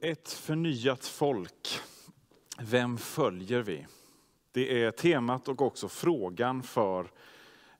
Ett 0.00 0.32
förnyat 0.32 1.06
folk. 1.06 1.80
Vem 2.60 2.98
följer 2.98 3.62
vi? 3.62 3.86
Det 4.52 4.82
är 4.84 4.90
temat 4.90 5.48
och 5.48 5.62
också 5.62 5.88
frågan 5.88 6.62
för 6.62 7.10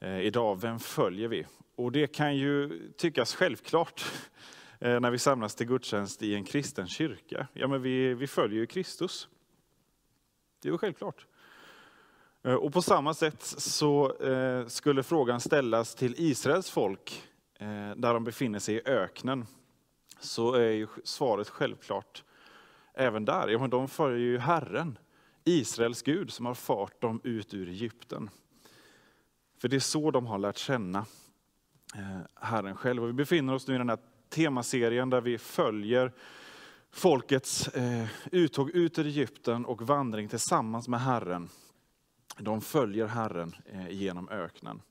eh, 0.01 0.21
idag. 0.21 0.61
Vem 0.61 0.79
följer 0.79 1.29
vi? 1.29 1.47
Och 1.77 1.93
det 1.93 2.07
kan 2.07 2.37
ju 2.37 2.83
tyckas 2.97 3.35
självklart 3.35 4.05
eh, 4.79 5.01
när 5.01 5.11
vi 5.11 5.19
samlas 5.19 5.55
till 5.55 5.67
gudstjänst 5.67 6.23
i 6.23 6.35
en 6.35 6.45
kristen 6.45 6.89
kyrka. 6.89 7.49
Ja, 7.53 7.69
men 7.69 7.83
vi, 7.83 8.15
vi 8.15 8.27
följer 8.27 8.59
ju 8.59 8.67
Kristus. 8.67 9.29
Det 10.63 10.69
är 10.69 10.73
ju 10.73 10.79
självklart. 10.79 11.27
Eh, 12.43 12.55
och 12.55 12.73
på 12.73 12.83
samma 12.83 13.15
sätt 13.15 13.43
så 13.43 14.17
skulle 14.69 15.03
frågan 15.03 15.41
ställas 15.41 15.95
till 15.95 16.15
Israels 16.19 16.71
folk 16.71 17.23
där 17.97 18.15
de 18.15 18.25
befinner 18.25 18.59
sig 18.59 18.75
i 18.75 18.83
öknen 18.85 19.47
så 20.21 20.53
är 20.53 20.71
ju 20.71 20.87
svaret 21.05 21.49
självklart 21.49 22.25
även 22.95 23.25
där. 23.25 23.49
Ja, 23.49 23.59
men 23.59 23.71
de 23.71 23.89
följer 23.89 24.19
ju 24.19 24.39
Herren, 24.39 24.99
Israels 25.45 26.03
Gud, 26.03 26.31
som 26.31 26.47
har 26.47 26.55
fört 26.55 27.01
dem 27.01 27.21
ut 27.25 27.55
ur 27.55 27.69
Egypten. 27.69 28.31
För 29.59 29.69
det 29.69 29.77
är 29.77 29.81
så 29.81 30.11
de 30.11 30.27
har 30.27 30.39
lärt 30.39 30.57
känna 30.57 30.99
eh, 31.95 32.21
Herren 32.35 32.77
själv. 32.77 33.03
Och 33.03 33.09
vi 33.09 33.13
befinner 33.13 33.55
oss 33.55 33.69
nu 33.69 33.75
i 33.75 33.79
den 33.79 33.89
här 33.89 33.99
temaserien 34.29 35.11
där 35.11 35.21
vi 35.21 35.39
följer 35.39 36.13
folkets 36.91 37.69
eh, 37.69 38.07
uttåg 38.33 38.71
ut 38.71 38.99
ur 38.99 39.07
Egypten 39.07 39.65
och 39.65 39.83
vandring 39.83 40.29
tillsammans 40.29 40.89
med 40.89 41.01
Herren. 41.01 41.49
De 42.39 42.61
följer 42.61 43.07
Herren 43.07 43.55
eh, 43.73 43.91
genom 43.91 44.29
öknen. 44.29 44.83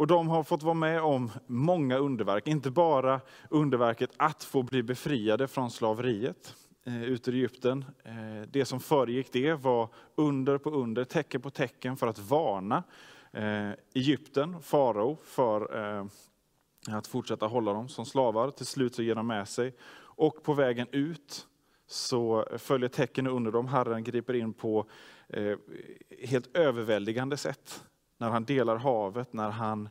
Och 0.00 0.06
de 0.06 0.28
har 0.28 0.42
fått 0.42 0.62
vara 0.62 0.74
med 0.74 1.02
om 1.02 1.30
många 1.46 1.98
underverk, 1.98 2.46
inte 2.46 2.70
bara 2.70 3.20
underverket 3.50 4.10
att 4.16 4.44
få 4.44 4.62
bli 4.62 4.82
befriade 4.82 5.48
från 5.48 5.70
slaveriet 5.70 6.54
eh, 6.86 7.02
ut 7.02 7.28
ur 7.28 7.34
Egypten. 7.34 7.84
Eh, 8.04 8.48
det 8.50 8.64
som 8.64 8.80
föregick 8.80 9.32
det 9.32 9.54
var 9.54 9.88
under 10.14 10.58
på 10.58 10.70
under, 10.70 11.04
tecken 11.04 11.40
på 11.40 11.50
tecken 11.50 11.96
för 11.96 12.06
att 12.06 12.18
varna 12.18 12.82
eh, 13.32 13.70
Egypten, 13.94 14.62
farao, 14.62 15.18
för 15.24 15.76
eh, 15.78 16.06
att 16.96 17.06
fortsätta 17.06 17.46
hålla 17.46 17.72
dem 17.72 17.88
som 17.88 18.06
slavar. 18.06 18.50
Till 18.50 18.66
slut 18.66 18.94
så 18.94 19.02
ger 19.02 19.14
de 19.14 19.26
med 19.26 19.48
sig. 19.48 19.74
Och 20.00 20.42
på 20.42 20.52
vägen 20.52 20.86
ut 20.92 21.46
så 21.86 22.46
följer 22.58 22.88
tecken 22.88 23.26
under 23.26 23.52
dem. 23.52 23.66
Herren 23.66 24.04
griper 24.04 24.34
in 24.34 24.52
på 24.52 24.86
eh, 25.28 25.56
helt 26.28 26.56
överväldigande 26.56 27.36
sätt 27.36 27.84
när 28.20 28.30
han 28.30 28.44
delar 28.44 28.76
havet, 28.76 29.32
när 29.32 29.50
han 29.50 29.88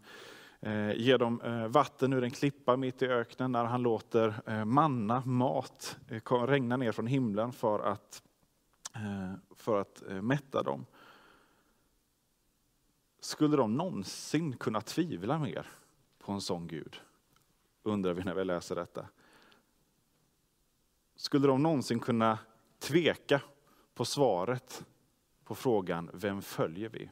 eh, 0.59 0.91
ger 0.91 1.17
dem 1.17 1.41
eh, 1.41 1.67
vatten 1.67 2.13
ur 2.13 2.23
en 2.23 2.31
klippa 2.31 2.77
mitt 2.77 3.01
i 3.01 3.05
öknen, 3.05 3.51
när 3.51 3.65
han 3.65 3.81
låter 3.81 4.41
eh, 4.45 4.65
manna, 4.65 5.25
mat, 5.25 5.97
regna 6.47 6.77
ner 6.77 6.91
från 6.91 7.07
himlen 7.07 7.51
för 7.51 7.79
att, 7.79 8.23
för 9.55 9.81
att 9.81 10.03
mätta 10.21 10.63
dem. 10.63 10.85
Skulle 13.19 13.57
de 13.57 13.77
någonsin 13.77 14.57
kunna 14.57 14.81
tvivla 14.81 15.39
mer 15.39 15.67
på 16.19 16.31
en 16.31 16.41
sån 16.41 16.67
Gud? 16.67 17.01
Undrar 17.83 18.13
vi 18.13 18.23
när 18.23 18.33
vi 18.33 18.43
läser 18.43 18.75
detta. 18.75 19.05
Skulle 21.15 21.47
de 21.47 21.63
någonsin 21.63 21.99
kunna 21.99 22.37
tveka 22.79 23.41
på 23.93 24.05
svaret 24.05 24.85
på 25.43 25.55
frågan, 25.55 26.09
vem 26.13 26.41
följer 26.41 26.89
vi? 26.89 27.09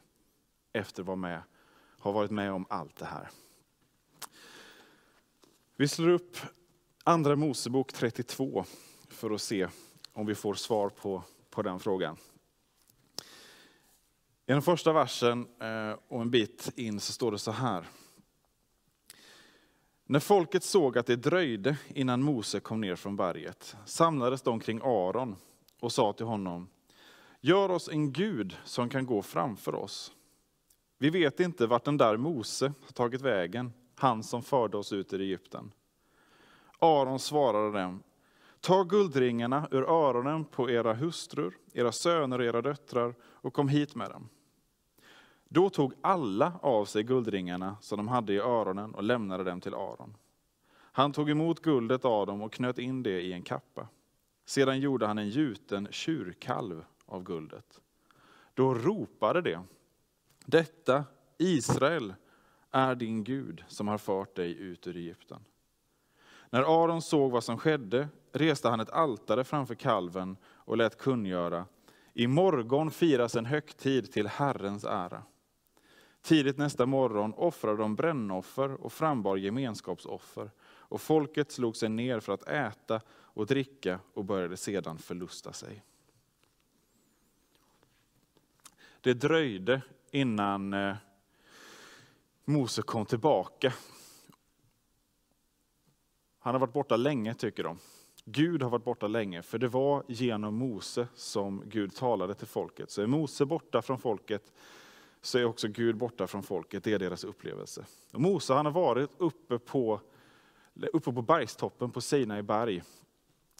Efter 0.72 1.02
att 1.02 1.06
vara 1.06 1.16
med, 1.16 1.42
ha 1.98 2.12
varit 2.12 2.30
med 2.30 2.52
om 2.52 2.66
allt 2.68 2.96
det 2.96 3.04
här. 3.04 3.28
Vi 5.76 5.88
slår 5.88 6.08
upp 6.08 6.36
Andra 7.04 7.36
Mosebok 7.36 7.92
32 7.92 8.64
för 9.08 9.30
att 9.30 9.40
se 9.40 9.68
om 10.12 10.26
vi 10.26 10.34
får 10.34 10.54
svar 10.54 10.88
på, 10.88 11.22
på 11.50 11.62
den 11.62 11.80
frågan. 11.80 12.16
I 14.46 14.52
den 14.52 14.62
första 14.62 14.92
versen 14.92 15.46
eh, 15.60 15.98
och 16.08 16.22
en 16.22 16.30
bit 16.30 16.72
in 16.76 17.00
så 17.00 17.12
står 17.12 17.32
det 17.32 17.38
så 17.38 17.50
här. 17.50 17.84
När 20.04 20.20
folket 20.20 20.64
såg 20.64 20.98
att 20.98 21.06
det 21.06 21.16
dröjde 21.16 21.76
innan 21.88 22.22
Mose 22.22 22.60
kom 22.60 22.80
ner 22.80 22.96
från 22.96 23.16
berget 23.16 23.76
samlades 23.84 24.42
de 24.42 24.60
kring 24.60 24.80
Aron 24.84 25.36
och 25.80 25.92
sa 25.92 26.12
till 26.12 26.26
honom, 26.26 26.68
gör 27.40 27.68
oss 27.70 27.88
en 27.88 28.12
Gud 28.12 28.56
som 28.64 28.88
kan 28.88 29.06
gå 29.06 29.22
framför 29.22 29.74
oss. 29.74 30.12
Vi 30.98 31.10
vet 31.10 31.40
inte 31.40 31.66
vart 31.66 31.84
den 31.84 31.96
där 31.96 32.16
Mose 32.16 32.72
har 32.84 32.92
tagit 32.92 33.20
vägen, 33.20 33.72
han 33.94 34.22
som 34.22 34.42
förde 34.42 34.76
oss 34.76 34.92
ut 34.92 35.12
ur 35.12 35.20
Egypten. 35.20 35.72
Aron 36.78 37.18
svarade 37.18 37.78
dem, 37.78 38.02
ta 38.60 38.82
guldringarna 38.82 39.68
ur 39.70 39.82
öronen 39.82 40.44
på 40.44 40.70
era 40.70 40.94
hustrur, 40.94 41.56
era 41.72 41.92
söner 41.92 42.38
och 42.38 42.44
era 42.44 42.62
döttrar 42.62 43.14
och 43.22 43.54
kom 43.54 43.68
hit 43.68 43.94
med 43.94 44.10
dem. 44.10 44.28
Då 45.48 45.70
tog 45.70 45.92
alla 46.00 46.52
av 46.62 46.84
sig 46.84 47.02
guldringarna 47.02 47.76
som 47.80 47.96
de 47.96 48.08
hade 48.08 48.32
i 48.32 48.38
öronen 48.38 48.94
och 48.94 49.02
lämnade 49.02 49.44
dem 49.44 49.60
till 49.60 49.74
Aron. 49.74 50.16
Han 50.74 51.12
tog 51.12 51.30
emot 51.30 51.62
guldet 51.62 52.04
av 52.04 52.26
dem 52.26 52.42
och 52.42 52.52
knöt 52.52 52.78
in 52.78 53.02
det 53.02 53.20
i 53.20 53.32
en 53.32 53.42
kappa. 53.42 53.88
Sedan 54.44 54.80
gjorde 54.80 55.06
han 55.06 55.18
en 55.18 55.28
gjuten 55.28 55.88
tjurkalv 55.90 56.84
av 57.06 57.22
guldet. 57.22 57.80
Då 58.54 58.74
ropade 58.74 59.40
det 59.40 59.62
detta, 60.50 61.04
Israel, 61.38 62.14
är 62.70 62.94
din 62.94 63.24
Gud 63.24 63.64
som 63.68 63.88
har 63.88 63.98
fört 63.98 64.36
dig 64.36 64.58
ut 64.58 64.86
ur 64.86 64.96
Egypten. 64.96 65.44
När 66.50 66.82
Aron 66.84 67.02
såg 67.02 67.30
vad 67.30 67.44
som 67.44 67.58
skedde 67.58 68.08
reste 68.32 68.68
han 68.68 68.80
ett 68.80 68.90
altare 68.90 69.44
framför 69.44 69.74
kalven 69.74 70.36
och 70.44 70.76
lät 70.76 70.98
kungöra, 70.98 71.66
i 72.12 72.26
morgon 72.26 72.90
firas 72.90 73.36
en 73.36 73.44
högtid 73.44 74.12
till 74.12 74.26
Herrens 74.26 74.84
ära. 74.84 75.22
Tidigt 76.22 76.58
nästa 76.58 76.86
morgon 76.86 77.34
offrade 77.34 77.76
de 77.76 77.96
brännoffer 77.96 78.70
och 78.70 78.92
frambar 78.92 79.36
gemenskapsoffer, 79.36 80.50
och 80.66 81.00
folket 81.00 81.52
slog 81.52 81.76
sig 81.76 81.88
ner 81.88 82.20
för 82.20 82.32
att 82.32 82.48
äta 82.48 83.00
och 83.10 83.46
dricka 83.46 84.00
och 84.14 84.24
började 84.24 84.56
sedan 84.56 84.98
förlusta 84.98 85.52
sig. 85.52 85.84
Det 89.00 89.14
dröjde 89.14 89.82
innan 90.10 90.74
eh, 90.74 90.96
Mose 92.44 92.82
kom 92.82 93.06
tillbaka. 93.06 93.72
Han 96.38 96.54
har 96.54 96.60
varit 96.60 96.72
borta 96.72 96.96
länge 96.96 97.34
tycker 97.34 97.62
de. 97.62 97.78
Gud 98.24 98.62
har 98.62 98.70
varit 98.70 98.84
borta 98.84 99.06
länge, 99.06 99.42
för 99.42 99.58
det 99.58 99.68
var 99.68 100.04
genom 100.08 100.54
Mose 100.54 101.08
som 101.14 101.62
Gud 101.66 101.94
talade 101.94 102.34
till 102.34 102.46
folket. 102.46 102.90
Så 102.90 103.02
är 103.02 103.06
Mose 103.06 103.46
borta 103.46 103.82
från 103.82 103.98
folket, 103.98 104.52
så 105.20 105.38
är 105.38 105.44
också 105.44 105.68
Gud 105.68 105.96
borta 105.96 106.26
från 106.26 106.42
folket. 106.42 106.84
Det 106.84 106.92
är 106.92 106.98
deras 106.98 107.24
upplevelse. 107.24 107.86
Och 108.12 108.20
Mose 108.20 108.54
han 108.54 108.66
har 108.66 108.72
varit 108.72 109.10
uppe 109.18 109.58
på, 109.58 110.00
uppe 110.92 111.12
på 111.12 111.22
bergstoppen 111.22 111.90
på 111.90 112.00
Sinai 112.00 112.42
berg 112.42 112.82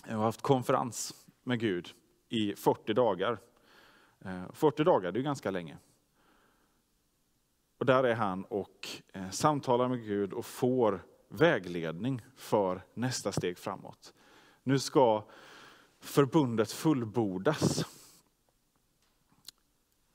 och 0.06 0.14
haft 0.14 0.42
konferens 0.42 1.26
med 1.42 1.60
Gud 1.60 1.88
i 2.28 2.54
40 2.54 2.94
dagar. 2.94 3.38
Eh, 4.24 4.52
40 4.52 4.84
dagar, 4.84 5.12
det 5.12 5.20
är 5.20 5.22
ganska 5.22 5.50
länge. 5.50 5.76
Och 7.78 7.86
där 7.86 8.04
är 8.04 8.14
han 8.14 8.44
och 8.44 8.88
eh, 9.12 9.30
samtalar 9.30 9.88
med 9.88 10.04
Gud 10.04 10.32
och 10.32 10.46
får 10.46 11.04
vägledning 11.28 12.22
för 12.36 12.82
nästa 12.94 13.32
steg 13.32 13.58
framåt. 13.58 14.14
Nu 14.62 14.78
ska 14.78 15.24
förbundet 16.00 16.72
fullbordas. 16.72 17.84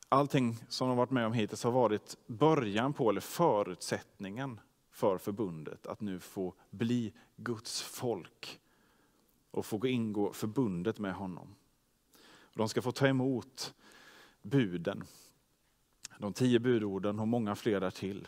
Allting 0.09 0.57
som 0.67 0.87
de 0.87 0.97
varit 0.97 1.11
med 1.11 1.25
om 1.25 1.33
hittills 1.33 1.63
har 1.63 1.71
varit 1.71 2.17
början 2.27 2.93
på, 2.93 3.09
eller 3.09 3.21
förutsättningen 3.21 4.59
för 4.91 5.17
förbundet, 5.17 5.87
att 5.87 6.01
nu 6.01 6.19
få 6.19 6.53
bli 6.69 7.13
Guds 7.35 7.81
folk 7.81 8.59
och 9.51 9.65
få 9.65 9.87
ingå 9.87 10.33
förbundet 10.33 10.99
med 10.99 11.13
honom. 11.13 11.55
De 12.53 12.69
ska 12.69 12.81
få 12.81 12.91
ta 12.91 13.07
emot 13.07 13.73
buden 14.41 15.03
de 16.23 16.33
tio 16.33 16.59
budorden 16.59 17.19
och 17.19 17.27
många 17.27 17.55
fler 17.55 17.79
därtill. 17.79 18.27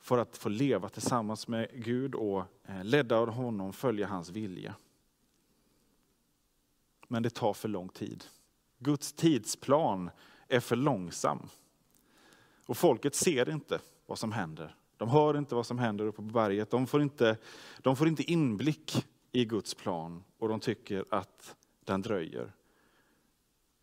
för 0.00 0.18
att 0.18 0.36
få 0.36 0.48
leva 0.48 0.88
tillsammans 0.88 1.48
med 1.48 1.68
Gud 1.74 2.14
och 2.14 2.44
eh, 2.64 2.84
ledda 2.84 3.16
av 3.16 3.30
honom 3.30 3.72
följa 3.72 4.06
hans 4.06 4.30
vilja. 4.30 4.74
Men 7.08 7.22
det 7.22 7.30
tar 7.30 7.52
för 7.52 7.68
lång 7.68 7.88
tid. 7.88 8.24
Guds 8.78 9.12
tidsplan 9.12 10.10
är 10.48 10.60
för 10.60 10.76
långsam. 10.76 11.48
Och 12.66 12.76
folket 12.76 13.14
ser 13.14 13.50
inte 13.50 13.80
vad 14.06 14.18
som 14.18 14.32
händer. 14.32 14.74
De 14.96 15.08
hör 15.08 15.38
inte 15.38 15.54
vad 15.54 15.66
som 15.66 15.78
händer 15.78 16.06
uppe 16.06 16.16
på 16.16 16.22
berget. 16.22 16.70
De 16.70 16.86
får 16.86 17.02
inte, 17.02 17.36
de 17.78 17.96
får 17.96 18.08
inte 18.08 18.22
inblick 18.22 19.06
i 19.32 19.44
Guds 19.44 19.74
plan 19.74 20.24
och 20.38 20.48
de 20.48 20.60
tycker 20.60 21.04
att 21.10 21.56
den 21.84 22.02
dröjer. 22.02 22.52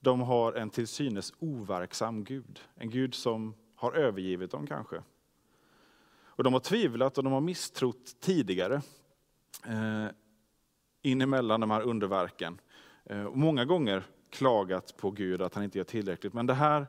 De 0.06 0.22
har 0.22 0.54
en 0.54 0.70
till 0.70 0.88
synes 0.88 1.34
overksam 1.40 2.24
Gud. 2.24 2.62
En 2.76 2.90
Gud 2.90 3.16
som 3.16 3.56
har 3.76 3.92
övergivit 3.92 4.52
dem 4.52 4.68
kanske. 4.68 5.04
Och 6.26 6.44
de 6.44 6.54
har 6.54 6.60
tvivlat 6.60 7.18
och 7.18 7.24
de 7.24 7.34
har 7.34 7.42
misstrott 7.42 8.20
tidigare. 8.20 8.82
Eh, 9.68 10.08
in 11.02 11.22
emellan 11.22 11.62
de 11.62 11.72
här 11.72 11.82
underverken. 11.82 12.62
Eh, 13.04 13.24
och 13.24 13.38
många 13.38 13.66
gånger 13.66 14.04
klagat 14.30 14.98
på 14.98 15.12
Gud 15.12 15.42
att 15.42 15.54
han 15.54 15.64
inte 15.64 15.78
gör 15.78 15.86
tillräckligt. 15.86 16.34
Men 16.34 16.46
det 16.46 16.54
här 16.54 16.88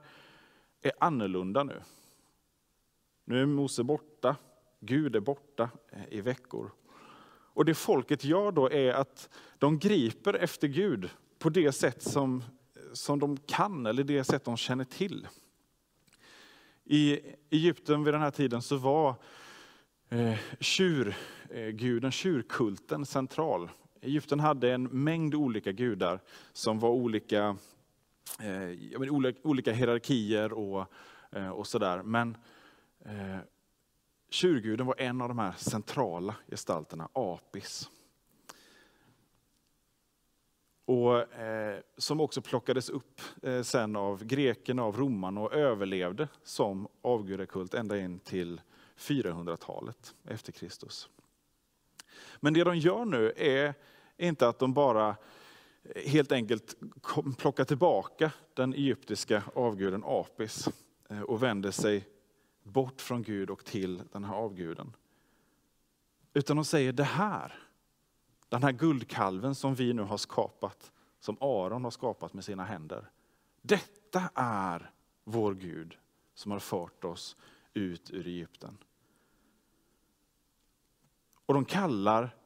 är 0.83 0.93
annorlunda 1.01 1.65
nu. 1.65 1.83
Nu 3.25 3.43
är 3.43 3.47
Mose 3.47 3.85
borta, 3.85 4.37
Gud 4.81 5.17
är 5.17 5.21
borta 5.21 5.71
eh, 5.91 6.03
i 6.11 6.21
veckor. 6.21 6.71
Och 7.29 7.65
det 7.65 7.75
folket 7.75 8.25
gör 8.25 8.53
då 8.53 8.71
är 8.71 8.93
att 8.93 9.29
de 9.59 9.79
griper 9.79 10.35
efter 10.35 10.69
Gud 10.69 11.11
på 11.39 11.49
det 11.49 11.73
sätt 11.73 12.03
som, 12.03 12.43
som 12.97 13.19
de 13.19 13.37
kan, 13.37 13.87
eller 13.87 14.05
det 14.05 14.25
sätt 14.25 14.45
de 14.45 14.57
känner 14.57 14.85
till. 14.85 15.29
I 16.85 17.21
Egypten 17.51 18.05
vid 18.05 18.15
den 18.15 18.21
här 18.21 18.31
tiden 18.31 18.63
så 18.63 18.77
var 18.77 19.15
eh, 20.09 20.39
tjurguden, 20.61 22.13
tjurkulten 22.13 23.07
central. 23.07 23.71
Egypten 24.01 24.41
hade 24.41 24.73
en 24.73 24.83
mängd 24.83 25.35
olika 25.35 25.73
gudar 25.73 26.21
som 26.53 26.79
var 26.79 26.91
olika, 26.91 27.57
eh, 28.41 29.01
olika, 29.13 29.41
olika 29.43 29.73
hierarkier 29.73 30.53
och, 30.53 30.93
eh, 31.33 31.49
och 31.49 31.67
sådär. 31.67 32.03
Men 32.03 32.37
eh, 33.05 33.39
tjurguden 34.31 34.87
var 34.87 35.01
en 35.01 35.21
av 35.21 35.29
de 35.29 35.39
här 35.39 35.53
centrala 35.57 36.35
gestalterna, 36.49 37.09
Apis. 37.13 37.91
Och, 40.87 41.35
eh, 41.35 41.81
som 41.97 42.21
också 42.21 42.43
plockades 42.43 42.91
upp 42.91 43.21
eh, 43.43 43.63
sen 43.63 43.97
av 43.97 44.25
grekerna, 44.25 44.83
av 44.83 44.97
romarna 44.97 45.41
och 45.41 45.55
överlevde 45.55 46.29
som 46.43 46.89
avgudakult 47.03 47.75
ända 47.75 47.99
in 47.99 48.19
till 48.19 48.61
400-talet 48.97 50.15
efter 50.25 50.53
Kristus. 50.53 51.09
Men 52.41 52.55
det 52.55 52.65
de 52.65 52.77
gör 52.77 53.05
nu 53.05 53.33
är 53.37 53.75
inte 54.17 54.49
att 54.49 54.59
de 54.59 54.75
bara 54.75 55.17
eh, 55.83 56.11
helt 56.11 56.33
enkelt 56.33 56.75
plockar 57.39 57.65
tillbaka 57.65 58.33
den 58.55 58.75
egyptiska 58.75 59.43
avguden 59.55 60.03
Apis 60.07 60.69
eh, 61.09 61.21
och 61.21 61.43
vänder 61.43 61.71
sig 61.71 62.09
bort 62.63 63.01
från 63.01 63.23
Gud 63.23 63.51
och 63.51 63.65
till 63.65 64.03
den 64.13 64.25
här 64.25 64.35
avguden. 64.35 64.93
Utan 66.35 66.57
de 66.57 66.65
säger 66.65 66.93
det 66.93 67.05
här, 67.05 67.66
den 68.49 68.63
här 68.63 68.73
guldkalven 68.73 69.55
som 69.55 69.75
vi 69.75 69.93
nu 69.93 70.03
har 70.03 70.17
skapat, 70.17 70.93
som 71.21 71.37
Aron 71.41 71.85
har 71.85 71.91
skapat 71.91 72.35
med 72.35 72.45
sina 72.45 72.65
händer. 72.65 73.11
Detta 73.63 74.31
är 74.35 74.91
vår 75.25 75.55
Gud 75.55 75.99
som 76.35 76.53
har 76.53 76.59
fört 76.59 77.05
oss 77.05 77.37
ut 77.75 78.11
ur 78.11 78.27
Egypten. 78.27 78.79
Och 81.47 81.55
de 81.55 81.65
kallar 81.65 82.37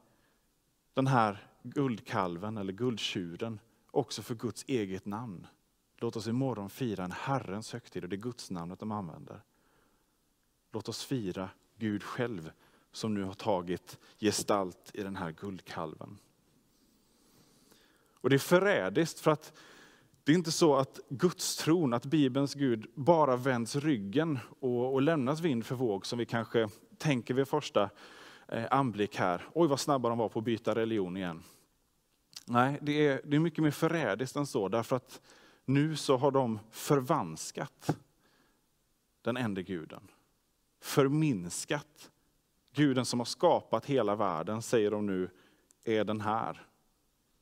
den 0.93 1.07
här 1.07 1.47
guldkalven 1.63 2.57
eller 2.57 2.73
guldtjuren 2.73 3.59
också 3.91 4.21
för 4.21 4.35
Guds 4.35 4.65
eget 4.67 5.05
namn. 5.05 5.47
Låt 5.97 6.15
oss 6.15 6.27
imorgon 6.27 6.69
fira 6.69 7.03
en 7.03 7.11
Herrens 7.11 7.73
högtid 7.73 8.03
och 8.03 8.09
det 8.09 8.15
är 8.15 8.17
Guds 8.17 8.51
namnet 8.51 8.79
de 8.79 8.91
använder. 8.91 9.41
Låt 10.71 10.89
oss 10.89 11.05
fira 11.05 11.49
Gud 11.77 12.03
själv 12.03 12.51
som 12.91 13.13
nu 13.13 13.23
har 13.23 13.33
tagit 13.33 13.99
gestalt 14.19 14.91
i 14.93 15.03
den 15.03 15.15
här 15.15 15.31
guldkalven. 15.31 16.17
Och 18.13 18.29
det 18.29 18.35
är 18.35 18.39
förrädiskt 18.39 19.19
för 19.19 19.31
att 19.31 19.53
det 20.23 20.31
är 20.31 20.35
inte 20.35 20.51
så 20.51 20.75
att 20.75 20.99
Guds 21.09 21.57
tron, 21.57 21.93
att 21.93 22.05
Bibelns 22.05 22.53
Gud 22.53 22.91
bara 22.95 23.35
vänds 23.35 23.75
ryggen 23.75 24.39
och, 24.59 24.93
och 24.93 25.01
lämnas 25.01 25.39
vind 25.39 25.65
för 25.65 25.75
våg 25.75 26.05
som 26.05 26.19
vi 26.19 26.25
kanske 26.25 26.69
tänker 26.97 27.33
vid 27.33 27.47
första 27.47 27.89
eh, 28.47 28.65
anblick 28.71 29.15
här. 29.15 29.47
Oj 29.53 29.67
vad 29.67 29.79
snabba 29.79 30.09
de 30.09 30.17
var 30.17 30.29
på 30.29 30.39
att 30.39 30.45
byta 30.45 30.75
religion 30.75 31.17
igen. 31.17 31.43
Nej, 32.45 32.79
det 32.81 33.07
är, 33.07 33.21
det 33.23 33.35
är 33.35 33.39
mycket 33.39 33.63
mer 33.63 33.71
förrädiskt 33.71 34.35
än 34.35 34.47
så 34.47 34.67
därför 34.67 34.95
att 34.95 35.21
nu 35.65 35.95
så 35.95 36.17
har 36.17 36.31
de 36.31 36.59
förvanskat 36.71 37.97
den 39.21 39.37
enda 39.37 39.61
guden 39.61 40.07
förminskat. 40.81 42.11
Guden 42.73 43.05
som 43.05 43.19
har 43.19 43.25
skapat 43.25 43.85
hela 43.85 44.15
världen, 44.15 44.61
säger 44.61 44.91
de 44.91 45.05
nu, 45.05 45.29
är 45.83 46.03
den 46.03 46.21
här 46.21 46.67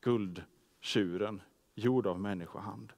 guldtjuren, 0.00 1.42
gjord 1.74 2.06
av 2.06 2.20
människohand. 2.20 2.92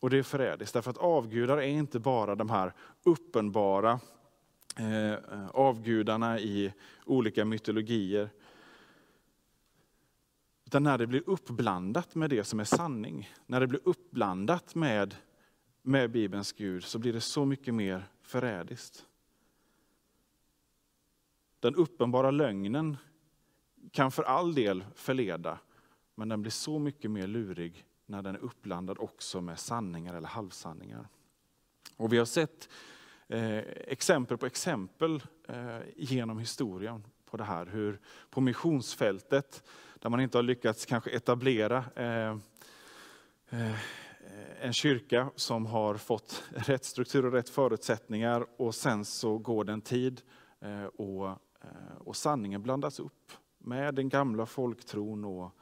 Och 0.00 0.10
det 0.10 0.18
är 0.18 0.22
förrädiskt, 0.22 0.74
därför 0.74 0.90
att 0.90 0.98
avgudar 0.98 1.56
är 1.56 1.66
inte 1.66 1.98
bara 1.98 2.34
de 2.34 2.50
här 2.50 2.72
uppenbara 3.02 4.00
eh, 4.76 5.48
avgudarna 5.50 6.38
i 6.38 6.72
olika 7.04 7.44
mytologier. 7.44 8.30
Utan 10.66 10.82
när 10.82 10.98
det 10.98 11.06
blir 11.06 11.22
uppblandat 11.26 12.14
med 12.14 12.30
det 12.30 12.44
som 12.44 12.60
är 12.60 12.64
sanning, 12.64 13.30
när 13.46 13.60
det 13.60 13.66
blir 13.66 13.80
uppblandat 13.84 14.74
med 14.74 15.14
med 15.88 16.10
Bibelns 16.10 16.52
Gud 16.52 16.84
så 16.84 16.98
blir 16.98 17.12
det 17.12 17.20
så 17.20 17.44
mycket 17.44 17.74
mer 17.74 18.08
förrädiskt. 18.22 19.06
Den 21.60 21.74
uppenbara 21.74 22.30
lögnen 22.30 22.96
kan 23.92 24.10
för 24.10 24.22
all 24.22 24.54
del 24.54 24.84
förleda, 24.94 25.58
men 26.14 26.28
den 26.28 26.42
blir 26.42 26.50
så 26.50 26.78
mycket 26.78 27.10
mer 27.10 27.26
lurig 27.26 27.84
när 28.06 28.22
den 28.22 28.34
är 28.34 28.38
uppblandad 28.38 28.98
också 28.98 29.40
med 29.40 29.58
sanningar 29.58 30.14
eller 30.14 30.28
halvsanningar. 30.28 31.08
Och 31.96 32.12
vi 32.12 32.18
har 32.18 32.24
sett 32.24 32.68
eh, 33.28 33.58
exempel 33.86 34.38
på 34.38 34.46
exempel 34.46 35.22
eh, 35.48 35.78
genom 35.96 36.38
historien 36.38 37.04
på 37.24 37.36
det 37.36 37.44
här. 37.44 37.66
Hur 37.66 38.00
på 38.30 38.40
missionsfältet, 38.40 39.62
där 39.98 40.10
man 40.10 40.20
inte 40.20 40.38
har 40.38 40.42
lyckats 40.42 40.86
kanske 40.86 41.10
etablera 41.10 41.84
eh, 41.94 42.36
eh 43.50 43.76
Eh, 44.38 44.66
en 44.66 44.72
kyrka 44.72 45.30
som 45.36 45.66
har 45.66 45.94
fått 45.94 46.44
rätt 46.50 46.84
struktur 46.84 47.26
och 47.26 47.32
rätt 47.32 47.48
förutsättningar 47.48 48.46
och 48.56 48.74
sen 48.74 49.04
så 49.04 49.38
går 49.38 49.64
det 49.64 49.72
en 49.72 49.80
tid 49.80 50.20
eh, 50.60 50.84
och, 50.84 51.28
eh, 51.60 51.96
och 51.98 52.16
sanningen 52.16 52.62
blandas 52.62 53.00
upp 53.00 53.32
med 53.58 53.94
den 53.94 54.08
gamla 54.08 54.46
folktron 54.46 55.24
och, 55.24 55.52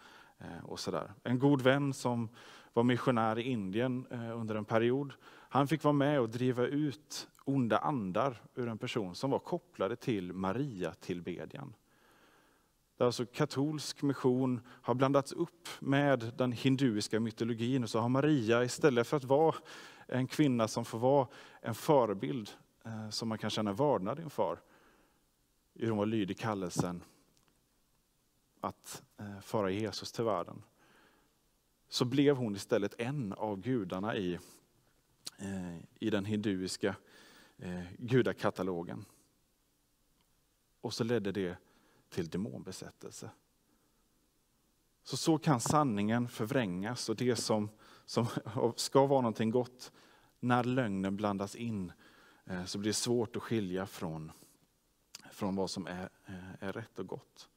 och 0.62 0.80
sådär. 0.80 1.12
En 1.23 1.38
god 1.38 1.62
vän 1.62 1.95
som 1.95 2.28
var 2.73 2.83
missionär 2.83 3.38
i 3.38 3.42
Indien 3.42 4.06
under 4.35 4.54
en 4.54 4.64
period, 4.64 5.12
han 5.49 5.68
fick 5.68 5.85
vara 5.85 5.92
med 5.92 6.21
och 6.21 6.28
driva 6.28 6.66
ut 6.66 7.28
onda 7.45 7.78
andar 7.78 8.42
ur 8.54 8.68
en 8.68 8.78
person 8.78 9.14
som 9.14 9.30
var 9.30 9.38
kopplade 9.38 9.97
till 9.97 10.33
Maria-tillbedjan. 10.33 11.75
Där 12.96 13.06
alltså 13.06 13.26
katolsk 13.26 14.02
mission 14.02 14.60
har 14.68 14.94
blandats 14.94 15.32
upp 15.32 15.68
med 15.80 16.32
den 16.36 16.52
hinduiska 16.52 17.20
mytologin. 17.20 17.82
Och 17.82 17.90
så 17.90 17.98
har 17.98 18.08
Maria 18.08 18.64
istället 18.64 19.06
för 19.06 19.16
att 19.16 19.24
vara 19.24 19.54
en 20.06 20.26
kvinna 20.26 20.68
som 20.68 20.84
får 20.84 20.98
vara 20.98 21.28
en 21.60 21.74
förebild 21.74 22.50
eh, 22.84 23.10
som 23.10 23.28
man 23.28 23.38
kan 23.38 23.50
känna 23.50 23.72
vördnad 23.72 24.20
inför, 24.20 24.60
hur 25.74 25.88
hon 25.88 25.98
var 25.98 26.06
lydig 26.06 26.38
kallelsen 26.38 27.02
att 28.60 29.02
eh, 29.18 29.40
föra 29.40 29.70
Jesus 29.70 30.12
till 30.12 30.24
världen. 30.24 30.62
Så 31.88 32.04
blev 32.04 32.36
hon 32.36 32.56
istället 32.56 33.00
en 33.00 33.32
av 33.32 33.60
gudarna 33.60 34.16
i, 34.16 34.38
eh, 35.38 35.76
i 35.98 36.10
den 36.10 36.24
hinduiska 36.24 36.96
gudakatalogen. 37.98 39.04
Och 40.80 40.94
så 40.94 41.04
ledde 41.04 41.32
det 41.32 41.56
till 42.16 42.28
demonbesättelse. 42.28 43.30
Så, 45.02 45.16
så 45.16 45.38
kan 45.38 45.61
sanningen 45.61 46.28
förvrängas 46.28 47.08
och 47.08 47.16
det 47.16 47.37
som, 47.37 47.68
som 48.06 48.26
ska 48.76 49.06
vara 49.06 49.20
någonting 49.20 49.50
gott, 49.50 49.92
när 50.40 50.64
lögnen 50.64 51.16
blandas 51.16 51.56
in 51.56 51.92
eh, 52.44 52.64
så 52.64 52.78
blir 52.78 52.90
det 52.90 52.94
svårt 52.94 53.37
att 53.37 53.42
skilja 53.42 53.87
från, 53.87 54.32
från 55.32 55.56
vad 55.56 55.70
som 55.70 55.87
är, 55.87 56.08
eh, 56.26 56.68
är 56.68 56.73
rätt 56.73 56.99
och 56.99 57.06
gott. 57.06 57.49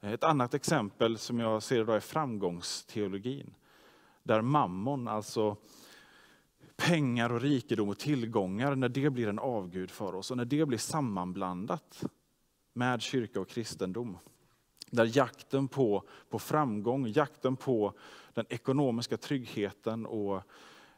Eh, 0.00 0.12
ett 0.12 0.24
annat 0.24 0.54
exempel 0.54 1.18
som 1.18 1.38
jag 1.40 1.62
ser 1.62 1.80
idag 1.80 1.96
är 1.96 2.00
framgångsteologin. 2.00 3.54
Där 4.22 4.42
mammon, 4.42 5.08
alltså 5.08 5.56
pengar 6.76 7.32
och 7.32 7.40
rikedom 7.40 7.88
och 7.88 7.98
tillgångar, 7.98 8.74
när 8.74 8.88
det 8.88 9.10
blir 9.10 9.28
en 9.28 9.38
avgud 9.38 9.90
för 9.90 10.14
oss 10.14 10.30
och 10.30 10.36
när 10.36 10.44
det 10.44 10.66
blir 10.66 10.78
sammanblandat 10.78 12.04
med 12.74 13.02
kyrka 13.02 13.40
och 13.40 13.48
kristendom. 13.48 14.18
Där 14.90 15.16
jakten 15.16 15.68
på, 15.68 16.02
på 16.28 16.38
framgång, 16.38 17.06
jakten 17.06 17.56
på 17.56 17.92
den 18.34 18.46
ekonomiska 18.48 19.16
tryggheten 19.16 20.06
och 20.06 20.42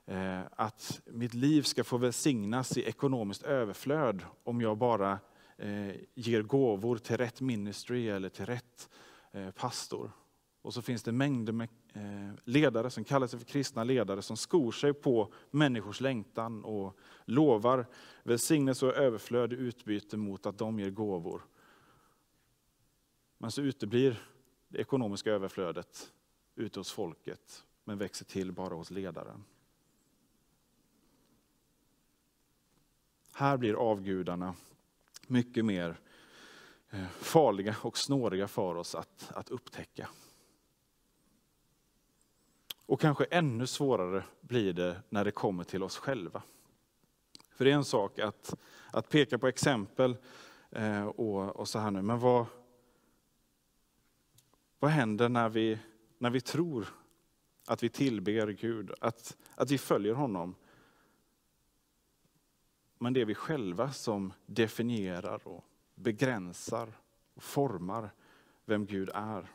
eh, 0.04 0.40
att 0.56 1.00
mitt 1.06 1.34
liv 1.34 1.62
ska 1.62 1.84
få 1.84 1.96
välsignas 1.96 2.76
i 2.76 2.82
ekonomiskt 2.82 3.42
överflöd 3.42 4.22
om 4.44 4.60
jag 4.60 4.78
bara 4.78 5.18
eh, 5.56 5.94
ger 6.14 6.42
gåvor 6.42 6.96
till 6.96 7.16
rätt 7.16 7.40
ministry 7.40 8.08
eller 8.08 8.28
till 8.28 8.46
rätt 8.46 8.88
eh, 9.32 9.50
pastor. 9.50 10.10
Och 10.62 10.74
så 10.74 10.82
finns 10.82 11.02
det 11.02 11.12
mängder 11.12 11.52
med 11.52 11.68
eh, 11.92 12.34
ledare 12.44 12.90
som 12.90 13.04
kallar 13.04 13.26
sig 13.26 13.38
för 13.38 13.46
kristna 13.46 13.84
ledare 13.84 14.22
som 14.22 14.36
skor 14.36 14.72
sig 14.72 14.92
på 14.92 15.32
människors 15.50 16.00
längtan 16.00 16.64
och 16.64 16.98
lovar 17.24 17.86
välsignelse 18.22 18.86
och 18.86 18.94
överflöd 18.94 19.52
i 19.52 19.56
utbyte 19.56 20.16
mot 20.16 20.46
att 20.46 20.58
de 20.58 20.78
ger 20.78 20.90
gåvor. 20.90 21.42
Men 23.46 23.50
så 23.50 23.62
uteblir 23.62 24.28
det 24.68 24.78
ekonomiska 24.78 25.30
överflödet 25.30 26.12
ute 26.54 26.80
hos 26.80 26.92
folket, 26.92 27.64
men 27.84 27.98
växer 27.98 28.24
till 28.24 28.52
bara 28.52 28.74
hos 28.74 28.90
ledaren. 28.90 29.44
Här 33.32 33.56
blir 33.56 33.74
avgudarna 33.74 34.54
mycket 35.26 35.64
mer 35.64 36.00
eh, 36.90 37.06
farliga 37.08 37.76
och 37.82 37.98
snåriga 37.98 38.48
för 38.48 38.74
oss 38.74 38.94
att, 38.94 39.32
att 39.34 39.48
upptäcka. 39.48 40.08
Och 42.86 43.00
kanske 43.00 43.24
ännu 43.24 43.66
svårare 43.66 44.24
blir 44.40 44.72
det 44.72 45.02
när 45.08 45.24
det 45.24 45.30
kommer 45.30 45.64
till 45.64 45.82
oss 45.82 45.96
själva. 45.96 46.42
För 47.50 47.64
det 47.64 47.70
är 47.70 47.74
en 47.74 47.84
sak 47.84 48.18
att, 48.18 48.54
att 48.90 49.08
peka 49.08 49.38
på 49.38 49.48
exempel 49.48 50.16
eh, 50.70 51.06
och, 51.06 51.56
och 51.56 51.68
så 51.68 51.78
här 51.78 51.90
nu, 51.90 52.02
men 52.02 52.18
vad, 52.18 52.46
vad 54.78 54.90
händer 54.90 55.28
när 55.28 55.48
vi, 55.48 55.78
när 56.18 56.30
vi 56.30 56.40
tror 56.40 56.86
att 57.66 57.82
vi 57.82 57.88
tillber 57.88 58.48
Gud, 58.48 58.90
att, 59.00 59.36
att 59.54 59.70
vi 59.70 59.78
följer 59.78 60.14
honom? 60.14 60.54
Men 62.98 63.12
det 63.12 63.20
är 63.20 63.24
vi 63.24 63.34
själva 63.34 63.92
som 63.92 64.32
definierar 64.46 65.48
och 65.48 65.64
begränsar 65.94 66.92
och 67.34 67.42
formar 67.42 68.10
vem 68.64 68.86
Gud 68.86 69.10
är, 69.14 69.50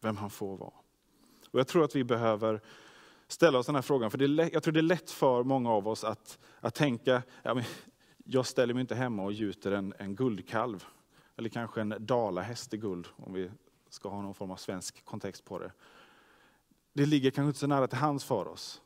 vem 0.00 0.16
han 0.16 0.30
får 0.30 0.56
vara. 0.56 0.72
Och 1.50 1.60
jag 1.60 1.68
tror 1.68 1.84
att 1.84 1.96
vi 1.96 2.04
behöver 2.04 2.60
ställa 3.28 3.58
oss 3.58 3.66
den 3.66 3.74
här 3.74 3.82
frågan, 3.82 4.10
för 4.10 4.18
det 4.18 4.24
är 4.24 4.28
lätt, 4.28 4.52
jag 4.52 4.62
tror 4.62 4.72
det 4.72 4.80
är 4.80 4.82
lätt 4.82 5.10
för 5.10 5.44
många 5.44 5.70
av 5.70 5.88
oss 5.88 6.04
att, 6.04 6.38
att 6.60 6.74
tänka, 6.74 7.22
ja, 7.42 7.54
men 7.54 7.64
jag 8.24 8.46
ställer 8.46 8.74
mig 8.74 8.80
inte 8.80 8.94
hemma 8.94 9.22
och 9.22 9.32
gjuter 9.32 9.72
en, 9.72 9.94
en 9.98 10.14
guldkalv, 10.14 10.84
eller 11.36 11.48
kanske 11.48 11.80
en 11.80 11.94
dalahäst 11.98 12.74
i 12.74 12.76
guld, 12.76 13.08
om 13.16 13.32
vi 13.32 13.50
ska 13.88 14.08
ha 14.08 14.22
någon 14.22 14.34
form 14.34 14.50
av 14.50 14.56
svensk 14.56 15.04
kontext 15.04 15.44
på 15.44 15.58
det. 15.58 15.72
Det 16.92 17.06
ligger 17.06 17.30
kanske 17.30 17.48
inte 17.48 17.58
så 17.58 17.66
nära 17.66 17.86
till 17.86 17.98
hands 17.98 18.24
för 18.24 18.48
oss. 18.48 18.82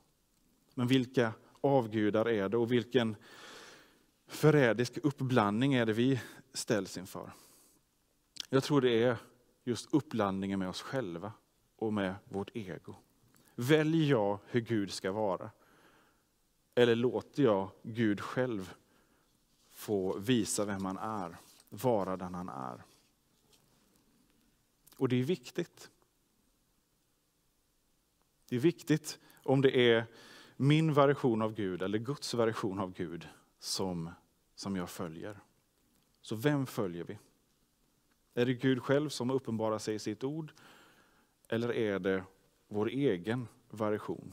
Men 0.74 0.86
vilka 0.86 1.32
avgudar 1.60 2.28
är 2.28 2.48
det 2.48 2.56
och 2.56 2.72
vilken 2.72 3.16
förrädisk 4.26 4.98
uppblandning 5.02 5.74
är 5.74 5.86
det 5.86 5.92
vi 5.92 6.20
ställs 6.52 6.98
inför? 6.98 7.32
Jag 8.48 8.62
tror 8.62 8.80
det 8.80 9.02
är 9.02 9.16
just 9.64 9.94
uppblandningen 9.94 10.58
med 10.58 10.68
oss 10.68 10.82
själva 10.82 11.32
och 11.76 11.92
med 11.92 12.14
vårt 12.24 12.50
ego. 12.56 12.94
Väljer 13.54 14.10
jag 14.10 14.38
hur 14.46 14.60
Gud 14.60 14.92
ska 14.92 15.12
vara? 15.12 15.50
Eller 16.74 16.94
låter 16.94 17.42
jag 17.42 17.70
Gud 17.82 18.20
själv 18.20 18.74
få 19.70 20.18
visa 20.18 20.64
vem 20.64 20.84
han 20.84 20.98
är, 20.98 21.36
vara 21.68 22.16
den 22.16 22.34
han 22.34 22.48
är? 22.48 22.82
Och 25.00 25.08
det 25.08 25.16
är 25.16 25.24
viktigt. 25.24 25.90
Det 28.48 28.56
är 28.56 28.60
viktigt 28.60 29.18
om 29.42 29.60
det 29.60 29.76
är 29.76 30.06
min 30.56 30.94
version 30.94 31.42
av 31.42 31.54
Gud 31.54 31.82
eller 31.82 31.98
Guds 31.98 32.34
version 32.34 32.78
av 32.78 32.92
Gud 32.92 33.28
som, 33.58 34.10
som 34.54 34.76
jag 34.76 34.90
följer. 34.90 35.40
Så 36.20 36.36
vem 36.36 36.66
följer 36.66 37.04
vi? 37.04 37.18
Är 38.34 38.46
det 38.46 38.54
Gud 38.54 38.82
själv 38.82 39.08
som 39.08 39.30
uppenbarar 39.30 39.78
sig 39.78 39.94
i 39.94 39.98
sitt 39.98 40.24
ord? 40.24 40.52
Eller 41.48 41.72
är 41.72 41.98
det 41.98 42.24
vår 42.68 42.88
egen 42.88 43.48
version? 43.70 44.32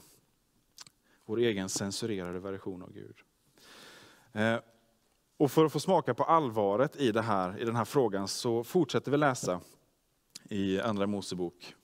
Vår 1.24 1.38
egen 1.38 1.68
censurerade 1.68 2.38
version 2.38 2.82
av 2.82 2.92
Gud. 2.92 3.16
Eh, 4.32 4.60
och 5.36 5.50
för 5.50 5.64
att 5.64 5.72
få 5.72 5.80
smaka 5.80 6.14
på 6.14 6.24
allvaret 6.24 6.96
i, 6.96 7.12
det 7.12 7.22
här, 7.22 7.58
i 7.58 7.64
den 7.64 7.76
här 7.76 7.84
frågan 7.84 8.28
så 8.28 8.64
fortsätter 8.64 9.10
vi 9.10 9.16
läsa 9.16 9.60
i 10.48 10.80
Andra 10.80 11.06
Mosebok. 11.06 11.74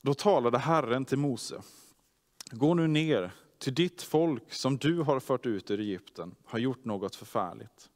Då 0.00 0.14
talade 0.14 0.58
Herren 0.58 1.04
till 1.04 1.18
Mose. 1.18 1.62
Gå 2.50 2.74
nu 2.74 2.86
ner, 2.86 3.32
till 3.58 3.74
ditt 3.74 4.02
folk 4.02 4.52
som 4.52 4.76
du 4.76 5.00
har 5.00 5.20
fört 5.20 5.46
ut 5.46 5.70
ur 5.70 5.80
Egypten 5.80 6.34
har 6.44 6.58
gjort 6.58 6.84
något 6.84 7.16
förfärligt. 7.16 7.90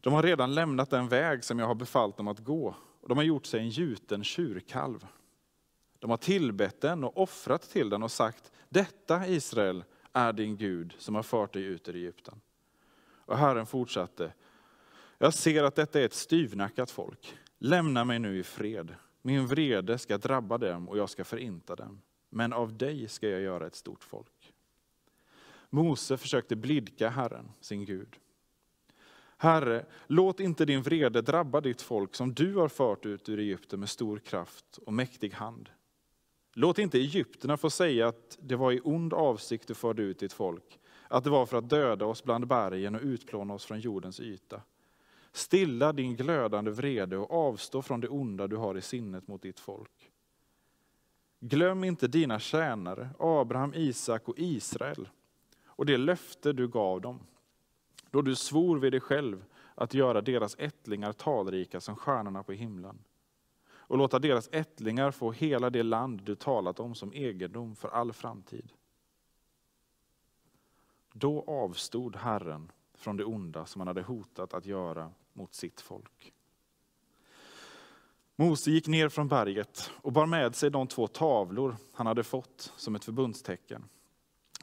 De 0.00 0.12
har 0.12 0.22
redan 0.22 0.54
lämnat 0.54 0.90
den 0.90 1.08
väg 1.08 1.44
som 1.44 1.58
jag 1.58 1.66
har 1.66 1.74
befallt 1.74 2.16
dem 2.16 2.28
att 2.28 2.38
gå, 2.38 2.74
och 3.00 3.08
de 3.08 3.18
har 3.18 3.24
gjort 3.24 3.46
sig 3.46 3.60
en 3.60 3.68
gjuten 3.68 4.24
tjurkalv. 4.24 5.06
De 5.98 6.10
har 6.10 6.16
tillbett 6.16 6.80
den 6.80 7.04
och 7.04 7.22
offrat 7.22 7.62
till 7.62 7.88
den 7.90 8.02
och 8.02 8.10
sagt, 8.10 8.52
detta 8.68 9.26
Israel 9.26 9.84
är 10.12 10.32
din 10.32 10.56
Gud 10.56 10.94
som 10.98 11.14
har 11.14 11.22
fört 11.22 11.52
dig 11.52 11.62
ut 11.62 11.88
ur 11.88 11.96
Egypten. 11.96 12.40
Och 13.28 13.38
Herren 13.38 13.66
fortsatte, 13.66 14.32
jag 15.18 15.34
ser 15.34 15.64
att 15.64 15.74
detta 15.74 16.00
är 16.00 16.04
ett 16.04 16.14
styvnackat 16.14 16.90
folk. 16.90 17.34
Lämna 17.58 18.04
mig 18.04 18.18
nu 18.18 18.38
i 18.38 18.42
fred. 18.42 18.94
Min 19.22 19.46
vrede 19.46 19.98
ska 19.98 20.18
drabba 20.18 20.58
dem 20.58 20.88
och 20.88 20.98
jag 20.98 21.10
ska 21.10 21.24
förinta 21.24 21.76
dem. 21.76 22.00
Men 22.30 22.52
av 22.52 22.78
dig 22.78 23.08
ska 23.08 23.28
jag 23.28 23.40
göra 23.40 23.66
ett 23.66 23.74
stort 23.74 24.04
folk. 24.04 24.52
Mose 25.70 26.16
försökte 26.16 26.56
blidka 26.56 27.08
Herren, 27.08 27.50
sin 27.60 27.84
Gud. 27.84 28.16
Herre, 29.36 29.86
låt 30.06 30.40
inte 30.40 30.64
din 30.64 30.82
vrede 30.82 31.22
drabba 31.22 31.60
ditt 31.60 31.82
folk 31.82 32.14
som 32.14 32.34
du 32.34 32.54
har 32.54 32.68
fört 32.68 33.06
ut 33.06 33.28
ur 33.28 33.38
Egypten 33.38 33.80
med 33.80 33.88
stor 33.88 34.18
kraft 34.18 34.78
och 34.86 34.92
mäktig 34.92 35.32
hand. 35.32 35.68
Låt 36.54 36.78
inte 36.78 36.98
egyptierna 36.98 37.56
få 37.56 37.70
säga 37.70 38.08
att 38.08 38.38
det 38.40 38.56
var 38.56 38.72
i 38.72 38.80
ond 38.84 39.14
avsikt 39.14 39.68
du 39.68 39.74
förde 39.74 40.02
ut 40.02 40.18
ditt 40.18 40.32
folk, 40.32 40.78
att 41.08 41.24
det 41.24 41.30
var 41.30 41.46
för 41.46 41.58
att 41.58 41.70
döda 41.70 42.06
oss 42.06 42.24
bland 42.24 42.46
bergen 42.46 42.94
och 42.94 43.02
utplåna 43.02 43.54
oss 43.54 43.64
från 43.64 43.80
jordens 43.80 44.20
yta. 44.20 44.62
Stilla 45.32 45.92
din 45.92 46.16
glödande 46.16 46.70
vrede 46.70 47.16
och 47.16 47.30
avstå 47.30 47.82
från 47.82 48.00
det 48.00 48.08
onda 48.08 48.46
du 48.46 48.56
har 48.56 48.76
i 48.76 48.80
sinnet 48.80 49.28
mot 49.28 49.42
ditt 49.42 49.60
folk. 49.60 50.10
Glöm 51.40 51.84
inte 51.84 52.08
dina 52.08 52.38
tjänare, 52.38 53.10
Abraham, 53.18 53.74
Isak 53.74 54.28
och 54.28 54.38
Israel, 54.38 55.08
och 55.66 55.86
det 55.86 55.96
löfte 55.96 56.52
du 56.52 56.68
gav 56.68 57.00
dem, 57.00 57.20
då 58.10 58.22
du 58.22 58.34
svor 58.34 58.78
vid 58.78 58.92
dig 58.92 59.00
själv 59.00 59.44
att 59.74 59.94
göra 59.94 60.20
deras 60.20 60.56
ättlingar 60.58 61.12
talrika 61.12 61.80
som 61.80 61.96
stjärnorna 61.96 62.42
på 62.42 62.52
himlen 62.52 62.98
och 63.88 63.98
låta 63.98 64.18
deras 64.18 64.48
ättlingar 64.52 65.10
få 65.10 65.32
hela 65.32 65.70
det 65.70 65.82
land 65.82 66.22
du 66.22 66.34
talat 66.34 66.80
om 66.80 66.94
som 66.94 67.12
egendom 67.12 67.76
för 67.76 67.88
all 67.88 68.12
framtid. 68.12 68.72
Då 71.12 71.44
avstod 71.46 72.16
Herren 72.16 72.72
från 72.98 73.16
det 73.16 73.24
onda 73.24 73.66
som 73.66 73.80
han 73.80 73.88
hade 73.88 74.02
hotat 74.02 74.54
att 74.54 74.66
göra 74.66 75.10
mot 75.32 75.54
sitt 75.54 75.80
folk. 75.80 76.32
Mose 78.36 78.70
gick 78.70 78.86
ner 78.86 79.08
från 79.08 79.28
berget 79.28 79.90
och 79.94 80.12
bar 80.12 80.26
med 80.26 80.54
sig 80.54 80.70
de 80.70 80.86
två 80.86 81.06
tavlor 81.06 81.76
han 81.92 82.06
hade 82.06 82.24
fått 82.24 82.72
som 82.76 82.94
ett 82.94 83.04
förbundstecken. 83.04 83.84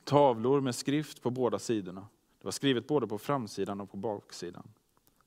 Tavlor 0.04 0.62
med 0.62 0.76
skrift 0.76 1.22
på 1.22 1.30
båda 1.30 1.60
sidorna. 1.60 2.08
Det 2.40 2.46
var 2.46 2.52
skrivet 2.52 2.88
både 2.88 3.08
på 3.08 3.18
framsidan 3.18 3.82
och 3.82 3.92
på 3.92 3.98
baksidan. 3.98 4.68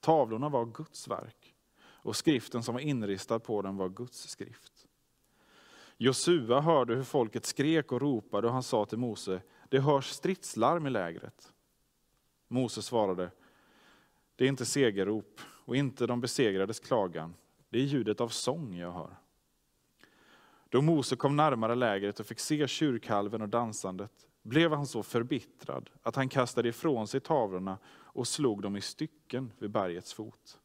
Tavlorna 0.00 0.48
var 0.48 0.64
Guds 0.64 1.08
verk 1.08 1.54
och 1.80 2.16
skriften 2.16 2.62
som 2.62 2.74
var 2.74 2.80
inristad 2.80 3.38
på 3.38 3.62
dem 3.62 3.76
var 3.76 3.88
Guds 3.88 4.28
skrift. 4.28 4.86
Josua 5.96 6.60
hörde 6.60 6.94
hur 6.94 7.04
folket 7.04 7.46
skrek 7.46 7.92
och 7.92 8.00
ropade 8.00 8.46
och 8.46 8.52
han 8.52 8.62
sa 8.62 8.84
till 8.84 8.98
Mose, 8.98 9.42
det 9.68 9.80
hörs 9.80 10.10
stridslarm 10.10 10.86
i 10.86 10.90
lägret. 10.90 11.52
Mose 12.48 12.82
svarade, 12.82 13.30
det 14.36 14.44
är 14.44 14.48
inte 14.48 14.66
segerrop 14.66 15.40
och 15.64 15.76
inte 15.76 16.06
de 16.06 16.20
besegrades 16.20 16.80
klagan, 16.80 17.34
det 17.68 17.78
är 17.78 17.82
ljudet 17.82 18.20
av 18.20 18.28
sång 18.28 18.76
jag 18.76 18.92
hör. 18.92 19.16
Då 20.68 20.82
Mose 20.82 21.16
kom 21.16 21.36
närmare 21.36 21.74
lägret 21.74 22.20
och 22.20 22.26
fick 22.26 22.40
se 22.40 22.68
tjurkalven 22.68 23.42
och 23.42 23.48
dansandet 23.48 24.28
blev 24.42 24.72
han 24.72 24.86
så 24.86 25.02
förbittrad 25.02 25.90
att 26.02 26.16
han 26.16 26.28
kastade 26.28 26.68
ifrån 26.68 27.08
sig 27.08 27.20
tavlorna 27.20 27.78
och 27.88 28.28
slog 28.28 28.62
dem 28.62 28.76
i 28.76 28.80
stycken 28.80 29.52
vid 29.58 29.70
bergets 29.70 30.12
fot. 30.12 30.58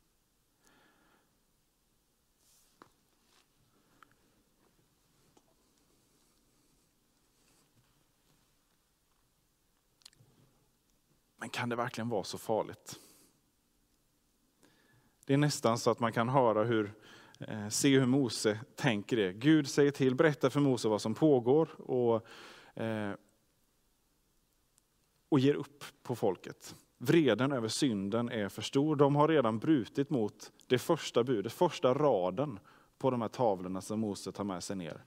Men 11.44 11.50
kan 11.50 11.70
det 11.70 11.76
verkligen 11.76 12.10
vara 12.10 12.24
så 12.24 12.38
farligt? 12.38 13.00
Det 15.26 15.34
är 15.34 15.38
nästan 15.38 15.78
så 15.78 15.92
att 15.92 16.00
man 16.00 16.14
kan 16.14 16.30
höra 16.30 16.64
hur, 16.64 16.94
eh, 17.40 17.70
se 17.70 18.00
hur 18.00 18.06
Mose 18.06 18.60
tänker 18.76 19.18
det. 19.18 19.34
Gud 19.34 19.68
säger 19.68 19.92
till, 19.92 20.16
berätta 20.16 20.50
för 20.50 20.60
Mose 20.60 20.88
vad 20.88 21.02
som 21.02 21.14
pågår 21.14 21.82
och, 21.82 22.28
eh, 22.82 23.14
och 25.30 25.40
ger 25.40 25.54
upp 25.54 25.84
på 26.04 26.16
folket. 26.16 26.76
Vreden 26.98 27.52
över 27.52 27.68
synden 27.68 28.30
är 28.30 28.50
för 28.50 28.62
stor. 28.62 28.96
De 28.96 29.16
har 29.16 29.28
redan 29.28 29.60
brutit 29.60 30.10
mot 30.10 30.52
det 30.68 30.80
första 30.80 31.24
budet, 31.24 31.54
första 31.54 31.94
raden 31.94 32.60
på 32.98 33.12
de 33.12 33.22
här 33.22 33.30
tavlorna 33.30 33.82
som 33.82 34.00
Mose 34.00 34.32
tar 34.32 34.44
med 34.44 34.64
sig 34.64 34.76
ner. 34.76 35.04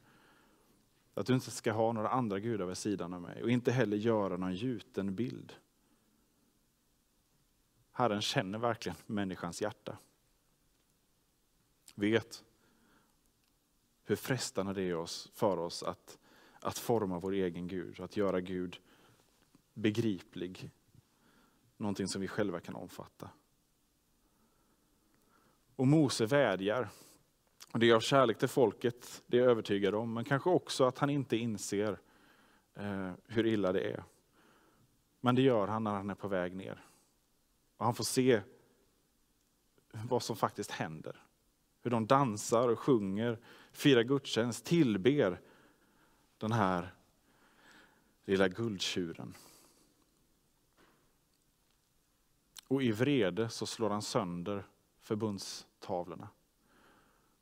Att 1.15 1.27
du 1.27 1.35
inte 1.35 1.51
ska 1.51 1.73
ha 1.73 1.93
några 1.93 2.09
andra 2.09 2.41
gudar 2.41 2.67
vid 2.67 2.77
sidan 2.77 3.15
av 3.15 3.21
mig 3.21 3.43
och 3.43 3.51
inte 3.51 3.73
heller 3.73 3.97
göra 3.97 4.37
någon 4.37 4.55
gjuten 4.55 5.15
bild. 5.15 5.53
Herren 7.99 8.23
känner 8.23 8.59
verkligen 8.59 8.97
människans 9.07 9.63
hjärta. 9.63 9.99
Vet 11.95 12.45
hur 14.05 14.17
frestande 14.17 14.73
det 14.73 14.83
är 14.83 15.37
för 15.37 15.57
oss 15.57 15.83
att, 15.83 16.19
att 16.61 16.79
forma 16.79 17.19
vår 17.19 17.33
egen 17.33 17.69
Gud, 17.69 18.01
att 18.01 18.17
göra 18.17 18.41
Gud 18.41 18.81
begriplig. 19.75 20.71
Någonting 21.77 22.09
som 22.09 22.21
vi 22.21 22.29
själva 22.29 22.61
kan 22.61 22.75
omfatta. 22.75 23.31
Och 25.77 25.87
Mose 25.87 26.27
vädjar. 26.27 26.89
Och 27.73 27.79
det 27.79 27.91
är 27.91 27.95
av 27.95 28.01
kärlek 28.01 28.39
till 28.39 28.49
folket, 28.49 29.23
det 29.27 29.37
är 29.37 29.41
jag 29.41 29.51
övertygad 29.51 29.95
om, 29.95 30.15
men 30.15 30.25
kanske 30.25 30.51
också 30.51 30.85
att 30.85 30.99
han 30.99 31.11
inte 31.11 31.37
inser 31.37 31.99
eh, 32.75 33.13
hur 33.27 33.47
illa 33.47 33.73
det 33.73 33.81
är. 33.81 34.05
Men 35.21 35.35
det 35.35 35.43
gör 35.43 35.69
han 35.69 35.85
när 35.85 35.95
han 35.95 36.11
är 36.11 36.15
på 36.15 36.29
väg 36.29 36.57
ner. 36.57 36.86
Och 37.77 37.85
han 37.85 37.95
får 37.95 38.05
se 38.05 38.41
vad 39.93 40.23
som 40.23 40.37
faktiskt 40.37 40.71
händer. 40.71 41.23
Hur 41.83 41.91
de 41.91 42.07
dansar 42.07 42.69
och 42.69 42.79
sjunger, 42.79 43.39
firar 43.73 44.03
gudstjänst, 44.03 44.65
tillber 44.65 45.41
den 46.39 46.53
här 46.53 46.95
lilla 48.25 48.49
guldtjuren. 48.49 49.35
Och 52.69 52.83
i 52.83 52.93
vrede 52.93 53.49
så 53.49 53.67
slår 53.67 53.91
han 53.91 54.03
sönder 54.03 54.67
förbundstavlorna. 55.01 56.29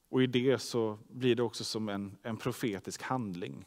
Och 0.09 0.23
i 0.23 0.26
det 0.26 0.59
så 0.59 0.99
blir 1.09 1.35
det 1.35 1.43
också 1.43 1.64
som 1.64 1.88
en, 1.88 2.17
en 2.23 2.37
profetisk 2.37 3.03
handling 3.03 3.64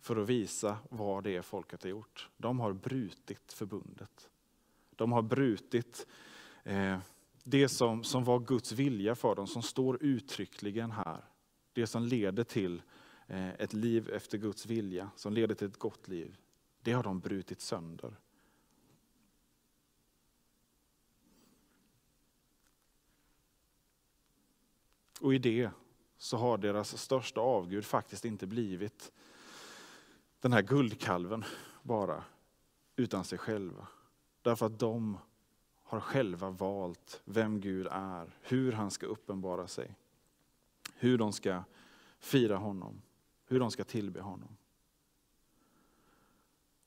för 0.00 0.16
att 0.16 0.28
visa 0.28 0.78
vad 0.90 1.24
det 1.24 1.36
är 1.36 1.42
folket 1.42 1.82
har 1.82 1.90
gjort. 1.90 2.28
De 2.36 2.60
har 2.60 2.72
brutit 2.72 3.52
förbundet. 3.52 4.30
De 5.00 5.12
har 5.12 5.22
brutit 5.22 6.06
eh, 6.64 6.98
det 7.44 7.68
som, 7.68 8.04
som 8.04 8.24
var 8.24 8.38
Guds 8.38 8.72
vilja 8.72 9.14
för 9.14 9.34
dem, 9.34 9.46
som 9.46 9.62
står 9.62 10.02
uttryckligen 10.02 10.90
här. 10.90 11.24
Det 11.72 11.86
som 11.86 12.02
leder 12.02 12.44
till 12.44 12.82
eh, 13.26 13.50
ett 13.50 13.72
liv 13.72 14.10
efter 14.10 14.38
Guds 14.38 14.66
vilja, 14.66 15.10
som 15.16 15.32
leder 15.32 15.54
till 15.54 15.66
ett 15.66 15.78
gott 15.78 16.08
liv. 16.08 16.36
Det 16.82 16.92
har 16.92 17.02
de 17.02 17.20
brutit 17.20 17.60
sönder. 17.60 18.16
Och 25.20 25.34
i 25.34 25.38
det 25.38 25.70
så 26.18 26.36
har 26.36 26.58
deras 26.58 26.98
största 27.02 27.40
avgud 27.40 27.84
faktiskt 27.84 28.24
inte 28.24 28.46
blivit 28.46 29.12
den 30.40 30.52
här 30.52 30.62
guldkalven 30.62 31.44
bara, 31.82 32.24
utan 32.96 33.24
sig 33.24 33.38
själva. 33.38 33.88
Därför 34.42 34.66
att 34.66 34.78
de 34.78 35.18
har 35.82 36.00
själva 36.00 36.50
valt 36.50 37.22
vem 37.24 37.60
Gud 37.60 37.86
är, 37.90 38.36
hur 38.40 38.72
han 38.72 38.90
ska 38.90 39.06
uppenbara 39.06 39.66
sig. 39.66 39.96
Hur 40.94 41.18
de 41.18 41.32
ska 41.32 41.64
fira 42.18 42.56
honom, 42.56 43.02
hur 43.46 43.60
de 43.60 43.70
ska 43.70 43.84
tillbe 43.84 44.20
honom. 44.20 44.56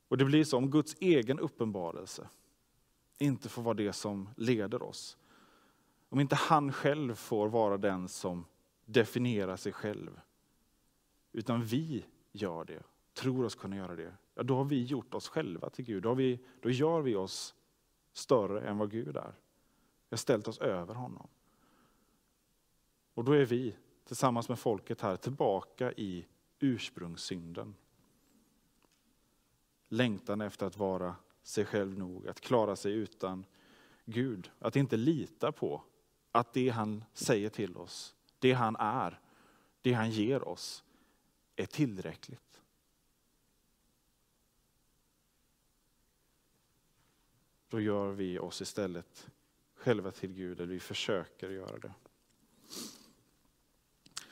Och 0.08 0.18
det 0.18 0.26
blir 0.26 0.44
så 0.44 0.58
om 0.58 0.72
Guds 0.72 0.96
egen 1.00 1.40
uppenbarelse 1.40 2.30
inte 3.18 3.50
får 3.50 3.62
vara 3.62 3.74
det 3.74 3.94
som 3.94 4.30
leder 4.38 4.84
oss. 4.84 5.18
Om 6.10 6.20
inte 6.20 6.36
han 6.36 6.74
själv 6.74 7.16
får 7.16 7.50
vara 7.50 7.78
den 7.78 8.08
som 8.08 8.46
definierar 8.86 9.56
sig 9.56 9.74
själv. 9.74 10.22
Utan 11.32 11.64
vi 11.64 12.06
gör 12.32 12.66
det, 12.66 12.84
tror 13.14 13.46
oss 13.46 13.56
kunna 13.56 13.76
göra 13.76 13.96
det. 13.96 14.16
Ja, 14.36 14.44
då 14.44 14.56
har 14.56 14.64
vi 14.64 14.84
gjort 14.84 15.14
oss 15.14 15.28
själva 15.28 15.70
till 15.70 15.86
Gud. 15.86 16.04
Då, 16.04 16.10
har 16.10 16.16
vi, 16.16 16.40
då 16.62 16.70
gör 16.70 17.02
vi 17.02 17.16
oss 17.16 17.56
större 18.14 18.68
än 18.68 18.78
vad 18.78 18.92
Gud 18.92 19.18
är. 19.18 19.34
Vi 20.10 20.16
har 20.16 20.18
ställt 20.18 20.48
oss 20.48 20.58
över 20.58 20.94
honom. 20.94 21.28
Och 23.14 23.24
då 23.24 23.32
är 23.32 23.46
vi 23.46 23.76
tillsammans 24.06 24.50
med 24.50 24.60
folket 24.60 25.02
här 25.02 25.16
tillbaka 25.16 25.92
i 25.92 26.28
ursprungssynden. 26.60 27.76
Längtan 29.90 30.42
efter 30.42 30.66
att 30.66 30.78
vara 30.78 31.16
sig 31.44 31.66
själv 31.66 31.98
nog, 31.98 32.28
att 32.28 32.42
klara 32.42 32.76
sig 32.76 32.94
utan 32.94 33.46
Gud. 34.06 34.52
Att 34.60 34.76
inte 34.76 34.98
lita 34.98 35.52
på 35.52 35.84
att 36.32 36.54
det 36.54 36.70
han 36.70 37.04
säger 37.14 37.50
till 37.50 37.78
oss, 37.78 38.16
det 38.40 38.54
han 38.54 38.76
är, 38.76 39.20
det 39.82 39.94
han 39.94 40.12
ger 40.12 40.48
oss, 40.48 40.84
är 41.56 41.66
tillräckligt. 41.66 42.62
Då 47.74 47.82
gör 47.82 48.12
vi 48.12 48.40
oss 48.40 48.62
istället 48.62 49.28
själva 49.76 50.12
till 50.12 50.34
Gud, 50.34 50.60
eller 50.60 50.74
vi 50.74 50.80
försöker 50.80 51.50
göra 51.50 51.78
det. 51.78 51.94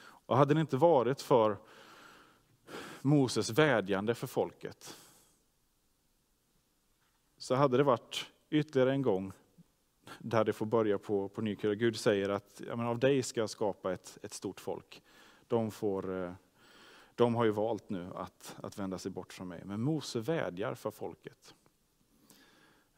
Och 0.03 0.37
hade 0.37 0.53
det 0.53 0.61
inte 0.61 0.77
varit 0.77 1.21
för 1.21 1.57
Moses 3.01 3.49
vädjande 3.49 4.15
för 4.15 4.27
folket, 4.27 4.97
så 7.37 7.55
hade 7.55 7.77
det 7.77 7.83
varit 7.83 8.25
ytterligare 8.49 8.91
en 8.91 9.01
gång 9.01 9.31
där 10.19 10.43
det 10.43 10.53
får 10.53 10.65
börja 10.65 10.97
på, 10.97 11.29
på 11.29 11.41
ny 11.41 11.55
kula. 11.55 11.75
Gud 11.75 11.95
säger 11.95 12.29
att 12.29 12.61
ja, 12.67 12.75
men 12.75 12.85
av 12.85 12.99
dig 12.99 13.23
ska 13.23 13.39
jag 13.39 13.49
skapa 13.49 13.93
ett, 13.93 14.17
ett 14.21 14.33
stort 14.33 14.59
folk. 14.59 15.03
De, 15.47 15.71
får, 15.71 16.23
eh, 16.23 16.33
de 17.15 17.35
har 17.35 17.45
ju 17.45 17.51
valt 17.51 17.89
nu 17.89 18.11
att, 18.15 18.55
att 18.63 18.79
vända 18.79 18.97
sig 18.97 19.11
bort 19.11 19.33
från 19.33 19.47
mig. 19.47 19.61
Men 19.65 19.81
Mose 19.81 20.19
vädjar 20.19 20.75
för 20.75 20.91
folket. 20.91 21.55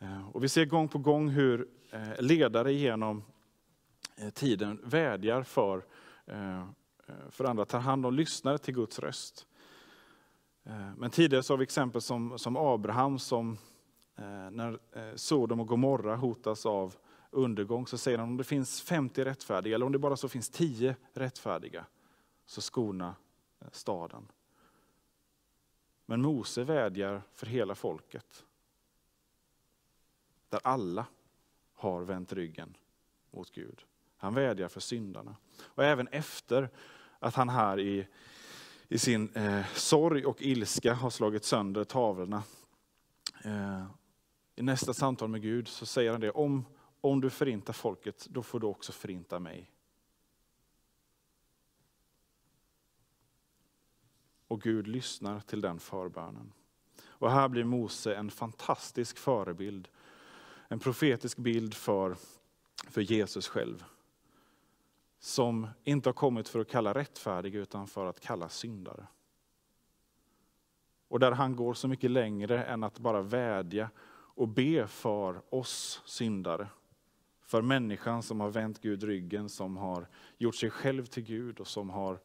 Eh, 0.03 0.29
och 0.29 0.43
vi 0.43 0.49
ser 0.49 0.65
gång 0.65 0.87
på 0.87 0.97
gång 0.97 1.29
hur 1.29 1.67
eh, 1.91 2.21
ledare 2.21 2.73
genom 2.73 3.23
eh, 4.15 4.29
tiden 4.29 4.79
vädjar 4.83 5.43
för, 5.43 5.85
för 7.29 7.45
andra, 7.45 7.65
tar 7.65 7.79
hand 7.79 8.05
om, 8.05 8.13
lyssnare 8.13 8.57
till 8.57 8.73
Guds 8.73 8.99
röst. 8.99 9.47
Men 10.97 11.09
tidigare 11.09 11.43
så 11.43 11.53
har 11.53 11.57
vi 11.57 11.63
exempel 11.63 12.01
som, 12.01 12.39
som 12.39 12.57
Abraham 12.57 13.19
som 13.19 13.57
när 14.51 14.79
Sodom 15.17 15.59
och 15.59 15.67
Gomorra 15.67 16.15
hotas 16.15 16.65
av 16.65 16.95
undergång 17.29 17.87
så 17.87 17.97
säger 17.97 18.17
han 18.17 18.29
om 18.29 18.37
det 18.37 18.43
finns 18.43 18.81
50 18.81 19.25
rättfärdiga, 19.25 19.75
eller 19.75 19.85
om 19.85 19.91
det 19.91 19.99
bara 19.99 20.15
så 20.15 20.29
finns 20.29 20.49
10 20.49 20.95
rättfärdiga, 21.13 21.85
så 22.45 22.61
skona 22.61 23.15
staden. 23.71 24.27
Men 26.05 26.21
Mose 26.21 26.63
vädjar 26.63 27.21
för 27.33 27.45
hela 27.45 27.75
folket. 27.75 28.45
Där 30.53 30.61
alla 30.63 31.05
har 31.73 32.01
vänt 32.01 32.33
ryggen 32.33 32.77
mot 33.31 33.51
Gud. 33.51 33.85
Han 34.17 34.33
vädjar 34.33 34.67
för 34.67 34.79
syndarna. 34.79 35.35
Och 35.61 35.83
även 35.83 36.07
efter 36.07 36.69
att 37.19 37.35
han 37.35 37.49
här 37.49 37.79
i, 37.79 38.07
i 38.87 38.97
sin 38.97 39.35
eh, 39.35 39.65
sorg 39.73 40.25
och 40.25 40.41
ilska 40.41 40.93
har 40.93 41.09
slagit 41.09 41.45
sönder 41.45 41.83
tavlorna. 41.83 42.43
Eh, 43.43 43.85
I 44.55 44.61
nästa 44.61 44.93
samtal 44.93 45.29
med 45.29 45.41
Gud 45.41 45.67
så 45.67 45.85
säger 45.85 46.11
han 46.11 46.21
det, 46.21 46.31
om, 46.31 46.65
om 47.01 47.21
du 47.21 47.29
förintar 47.29 47.73
folket, 47.73 48.27
då 48.29 48.43
får 48.43 48.59
du 48.59 48.67
också 48.67 48.91
förinta 48.91 49.39
mig. 49.39 49.71
Och 54.47 54.61
Gud 54.61 54.87
lyssnar 54.87 55.39
till 55.39 55.61
den 55.61 55.79
förbönen. 55.79 56.53
Och 57.05 57.31
här 57.31 57.49
blir 57.49 57.63
Mose 57.63 58.15
en 58.15 58.31
fantastisk 58.31 59.17
förebild. 59.17 59.89
En 60.67 60.79
profetisk 60.79 61.37
bild 61.37 61.73
för, 61.73 62.15
för 62.87 63.01
Jesus 63.01 63.47
själv. 63.47 63.83
Som 65.19 65.67
inte 65.83 66.09
har 66.09 66.13
kommit 66.13 66.49
för 66.49 66.59
att 66.59 66.69
kalla 66.69 66.93
rättfärdig 66.93 67.55
utan 67.55 67.87
för 67.87 68.05
att 68.05 68.19
kalla 68.19 68.49
syndare. 68.49 69.07
Och 71.07 71.19
där 71.19 71.31
han 71.31 71.55
går 71.55 71.73
så 71.73 71.87
mycket 71.87 72.11
längre 72.11 72.63
än 72.63 72.83
att 72.83 72.99
bara 72.99 73.21
vädja 73.21 73.89
och 74.35 74.47
be 74.47 74.87
för 74.87 75.41
oss 75.49 76.01
syndare 76.05 76.67
för 77.53 77.61
människan 77.61 78.23
som 78.23 78.39
har 78.39 78.49
vänt 78.49 78.81
Gud 78.81 79.03
ryggen, 79.03 79.49
som 79.49 79.77
har 79.77 80.07
gjort 80.37 80.55
sig 80.55 80.69
själv 80.69 81.05
till 81.05 81.23
Gud 81.23 81.59
och 81.59 81.67
som 81.67 81.89
har 81.89 82.19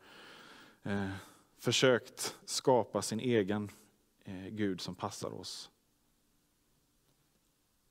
eh, 0.83 1.11
försökt 1.59 2.37
skapa 2.45 3.03
sin 3.03 3.21
egen 3.21 3.71
eh, 4.25 4.47
Gud 4.49 4.81
som 4.81 4.95
passar 4.95 5.35
oss. 5.35 5.71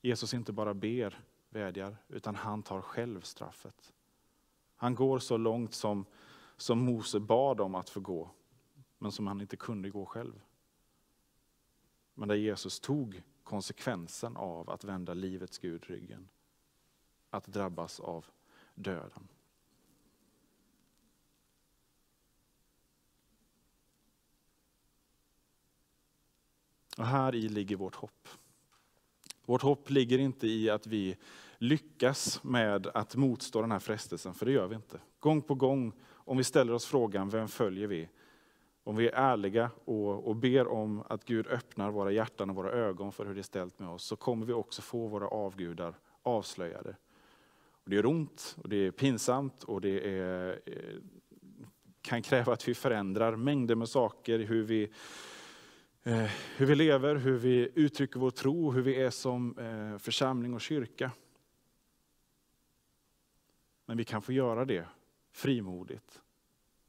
Jesus 0.00 0.34
inte 0.34 0.52
bara 0.52 0.74
ber, 0.74 1.24
vädjar, 1.48 1.96
utan 2.08 2.34
han 2.34 2.62
tar 2.62 2.80
själv 2.80 3.20
straffet. 3.20 3.92
Han 4.76 4.94
går 4.94 5.18
så 5.18 5.36
långt 5.36 5.74
som, 5.74 6.06
som 6.56 6.78
Mose 6.78 7.20
bad 7.20 7.60
om 7.60 7.74
att 7.74 7.90
få 7.90 8.00
gå, 8.00 8.30
men 8.98 9.12
som 9.12 9.26
han 9.26 9.40
inte 9.40 9.56
kunde 9.56 9.90
gå 9.90 10.06
själv. 10.06 10.40
Men 12.14 12.28
där 12.28 12.34
Jesus 12.34 12.80
tog 12.80 13.22
konsekvensen 13.44 14.36
av 14.36 14.70
att 14.70 14.84
vända 14.84 15.14
livets 15.14 15.58
Gud 15.58 15.84
ryggen. 15.84 16.28
Att 17.30 17.46
drabbas 17.46 18.00
av 18.00 18.26
döden. 18.74 19.28
Och 26.98 27.06
här 27.06 27.34
i 27.34 27.48
ligger 27.48 27.76
vårt 27.76 27.94
hopp. 27.94 28.28
Vårt 29.48 29.62
hopp 29.62 29.90
ligger 29.90 30.18
inte 30.18 30.46
i 30.46 30.70
att 30.70 30.86
vi 30.86 31.16
lyckas 31.58 32.44
med 32.44 32.86
att 32.86 33.16
motstå 33.16 33.60
den 33.60 33.72
här 33.72 33.78
frestelsen, 33.78 34.34
för 34.34 34.46
det 34.46 34.52
gör 34.52 34.66
vi 34.66 34.76
inte. 34.76 35.00
Gång 35.20 35.42
på 35.42 35.54
gång, 35.54 35.92
om 36.10 36.36
vi 36.36 36.44
ställer 36.44 36.72
oss 36.72 36.86
frågan, 36.86 37.28
vem 37.28 37.48
följer 37.48 37.86
vi? 37.86 38.08
Om 38.84 38.96
vi 38.96 39.08
är 39.08 39.12
ärliga 39.12 39.70
och, 39.84 40.28
och 40.28 40.36
ber 40.36 40.68
om 40.68 41.02
att 41.08 41.24
Gud 41.24 41.46
öppnar 41.46 41.90
våra 41.90 42.12
hjärtan 42.12 42.50
och 42.50 42.56
våra 42.56 42.70
ögon 42.70 43.12
för 43.12 43.26
hur 43.26 43.34
det 43.34 43.40
är 43.40 43.42
ställt 43.42 43.78
med 43.78 43.88
oss, 43.88 44.04
så 44.04 44.16
kommer 44.16 44.46
vi 44.46 44.52
också 44.52 44.82
få 44.82 45.06
våra 45.06 45.28
avgudar 45.28 45.94
avslöjade. 46.22 46.96
Och 47.70 47.90
det 47.90 47.96
gör 47.96 48.06
ont, 48.06 48.56
och 48.62 48.68
det 48.68 48.76
är 48.76 48.90
pinsamt 48.90 49.64
och 49.64 49.80
det 49.80 50.18
är, 50.18 50.60
eh, 50.66 51.02
kan 52.00 52.22
kräva 52.22 52.52
att 52.52 52.68
vi 52.68 52.74
förändrar 52.74 53.36
mängder 53.36 53.74
med 53.74 53.88
saker, 53.88 54.38
hur 54.38 54.62
vi 54.62 54.92
Eh, 56.02 56.30
hur 56.56 56.66
vi 56.66 56.74
lever, 56.74 57.14
hur 57.14 57.38
vi 57.38 57.72
uttrycker 57.74 58.20
vår 58.20 58.30
tro, 58.30 58.72
hur 58.72 58.82
vi 58.82 59.02
är 59.02 59.10
som 59.10 59.58
eh, 59.58 59.98
församling 59.98 60.54
och 60.54 60.60
kyrka. 60.60 61.12
Men 63.86 63.96
vi 63.96 64.04
kan 64.04 64.22
få 64.22 64.32
göra 64.32 64.64
det 64.64 64.88
frimodigt 65.30 66.22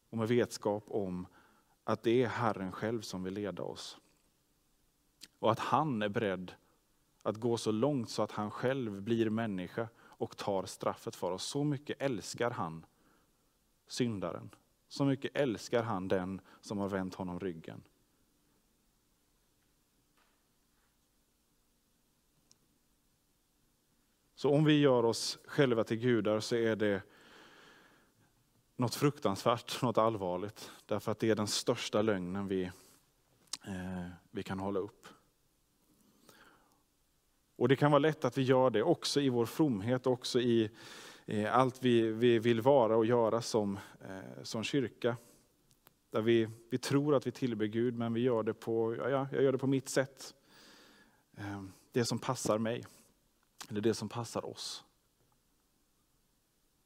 och 0.09 0.17
med 0.17 0.27
vetskap 0.27 0.83
om 0.87 1.27
att 1.83 2.03
det 2.03 2.23
är 2.23 2.27
Herren 2.27 2.71
själv 2.71 3.01
som 3.01 3.23
vill 3.23 3.33
leda 3.33 3.63
oss. 3.63 3.97
Och 5.39 5.51
att 5.51 5.59
han 5.59 6.01
är 6.01 6.09
beredd 6.09 6.51
att 7.23 7.37
gå 7.37 7.57
så 7.57 7.71
långt 7.71 8.09
så 8.09 8.23
att 8.23 8.31
han 8.31 8.51
själv 8.51 9.01
blir 9.01 9.29
människa 9.29 9.87
och 9.99 10.37
tar 10.37 10.65
straffet 10.65 11.15
för 11.15 11.31
oss. 11.31 11.43
Så 11.43 11.63
mycket 11.63 12.01
älskar 12.01 12.51
han 12.51 12.85
syndaren. 13.87 14.49
Så 14.87 15.05
mycket 15.05 15.35
älskar 15.35 15.83
han 15.83 16.07
den 16.07 16.41
som 16.61 16.77
har 16.77 16.89
vänt 16.89 17.15
honom 17.15 17.39
ryggen. 17.39 17.83
Så 24.39 24.49
om 24.49 24.65
vi 24.65 24.79
gör 24.79 25.05
oss 25.05 25.39
själva 25.45 25.83
till 25.83 25.97
gudar 25.97 26.39
så 26.39 26.55
är 26.55 26.75
det 26.75 27.01
något 28.75 28.95
fruktansvärt, 28.95 29.81
något 29.81 29.97
allvarligt. 29.97 30.71
Därför 30.85 31.11
att 31.11 31.19
det 31.19 31.29
är 31.29 31.35
den 31.35 31.47
största 31.47 32.01
lögnen 32.01 32.47
vi, 32.47 32.63
eh, 33.67 34.09
vi 34.31 34.43
kan 34.43 34.59
hålla 34.59 34.79
upp. 34.79 35.07
Och 37.55 37.67
Det 37.67 37.75
kan 37.75 37.91
vara 37.91 37.99
lätt 37.99 38.25
att 38.25 38.37
vi 38.37 38.41
gör 38.41 38.69
det 38.69 38.83
också 38.83 39.21
i 39.21 39.29
vår 39.29 39.45
fromhet, 39.45 40.07
också 40.07 40.39
i 40.39 40.69
eh, 41.25 41.57
allt 41.57 41.83
vi, 41.83 42.01
vi 42.01 42.39
vill 42.39 42.61
vara 42.61 42.97
och 42.97 43.05
göra 43.05 43.41
som, 43.41 43.79
eh, 44.01 44.43
som 44.43 44.63
kyrka. 44.63 45.17
Där 46.09 46.21
vi, 46.21 46.49
vi 46.69 46.77
tror 46.77 47.15
att 47.15 47.27
vi 47.27 47.31
tillber 47.31 47.65
Gud, 47.65 47.97
men 47.97 48.13
vi 48.13 48.21
gör 48.21 48.43
det 48.43 48.53
på, 48.53 48.95
ja, 48.95 49.27
jag 49.31 49.43
gör 49.43 49.51
det 49.51 49.57
på 49.57 49.67
mitt 49.67 49.89
sätt. 49.89 50.35
Eh, 51.37 51.63
det 51.91 52.05
som 52.05 52.19
passar 52.19 52.57
mig. 52.57 52.85
Eller 53.69 53.81
det 53.81 53.93
som 53.93 54.09
passar 54.09 54.45
oss. 54.45 54.83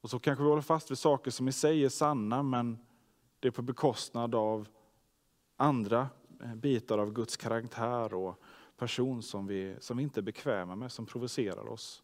Och 0.00 0.10
så 0.10 0.18
kanske 0.18 0.44
vi 0.44 0.50
håller 0.50 0.62
fast 0.62 0.90
vid 0.90 0.98
saker 0.98 1.30
som 1.30 1.48
i 1.48 1.52
sig 1.52 1.84
är 1.84 1.88
sanna, 1.88 2.42
men 2.42 2.78
det 3.40 3.48
är 3.48 3.52
på 3.52 3.62
bekostnad 3.62 4.34
av 4.34 4.68
andra 5.56 6.08
eh, 6.42 6.54
bitar 6.54 6.98
av 6.98 7.12
Guds 7.12 7.36
karaktär 7.36 8.14
och 8.14 8.42
person 8.76 9.22
som 9.22 9.46
vi, 9.46 9.76
som 9.80 9.96
vi 9.96 10.02
inte 10.02 10.20
är 10.20 10.22
bekväma 10.22 10.76
med, 10.76 10.92
som 10.92 11.06
provocerar 11.06 11.68
oss. 11.68 12.02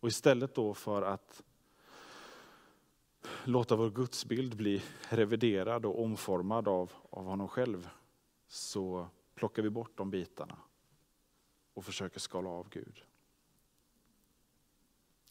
Och 0.00 0.08
istället 0.08 0.54
då 0.54 0.74
för 0.74 1.02
att 1.02 1.42
låta 3.44 3.76
vår 3.76 3.90
gudsbild 3.90 4.56
bli 4.56 4.82
reviderad 5.08 5.86
och 5.86 6.02
omformad 6.02 6.68
av, 6.68 6.92
av 7.10 7.24
honom 7.24 7.48
själv, 7.48 7.88
så 8.48 9.08
plockar 9.34 9.62
vi 9.62 9.70
bort 9.70 9.92
de 9.96 10.10
bitarna 10.10 10.56
och 11.74 11.84
försöker 11.84 12.20
skala 12.20 12.48
av 12.48 12.68
Gud. 12.68 13.02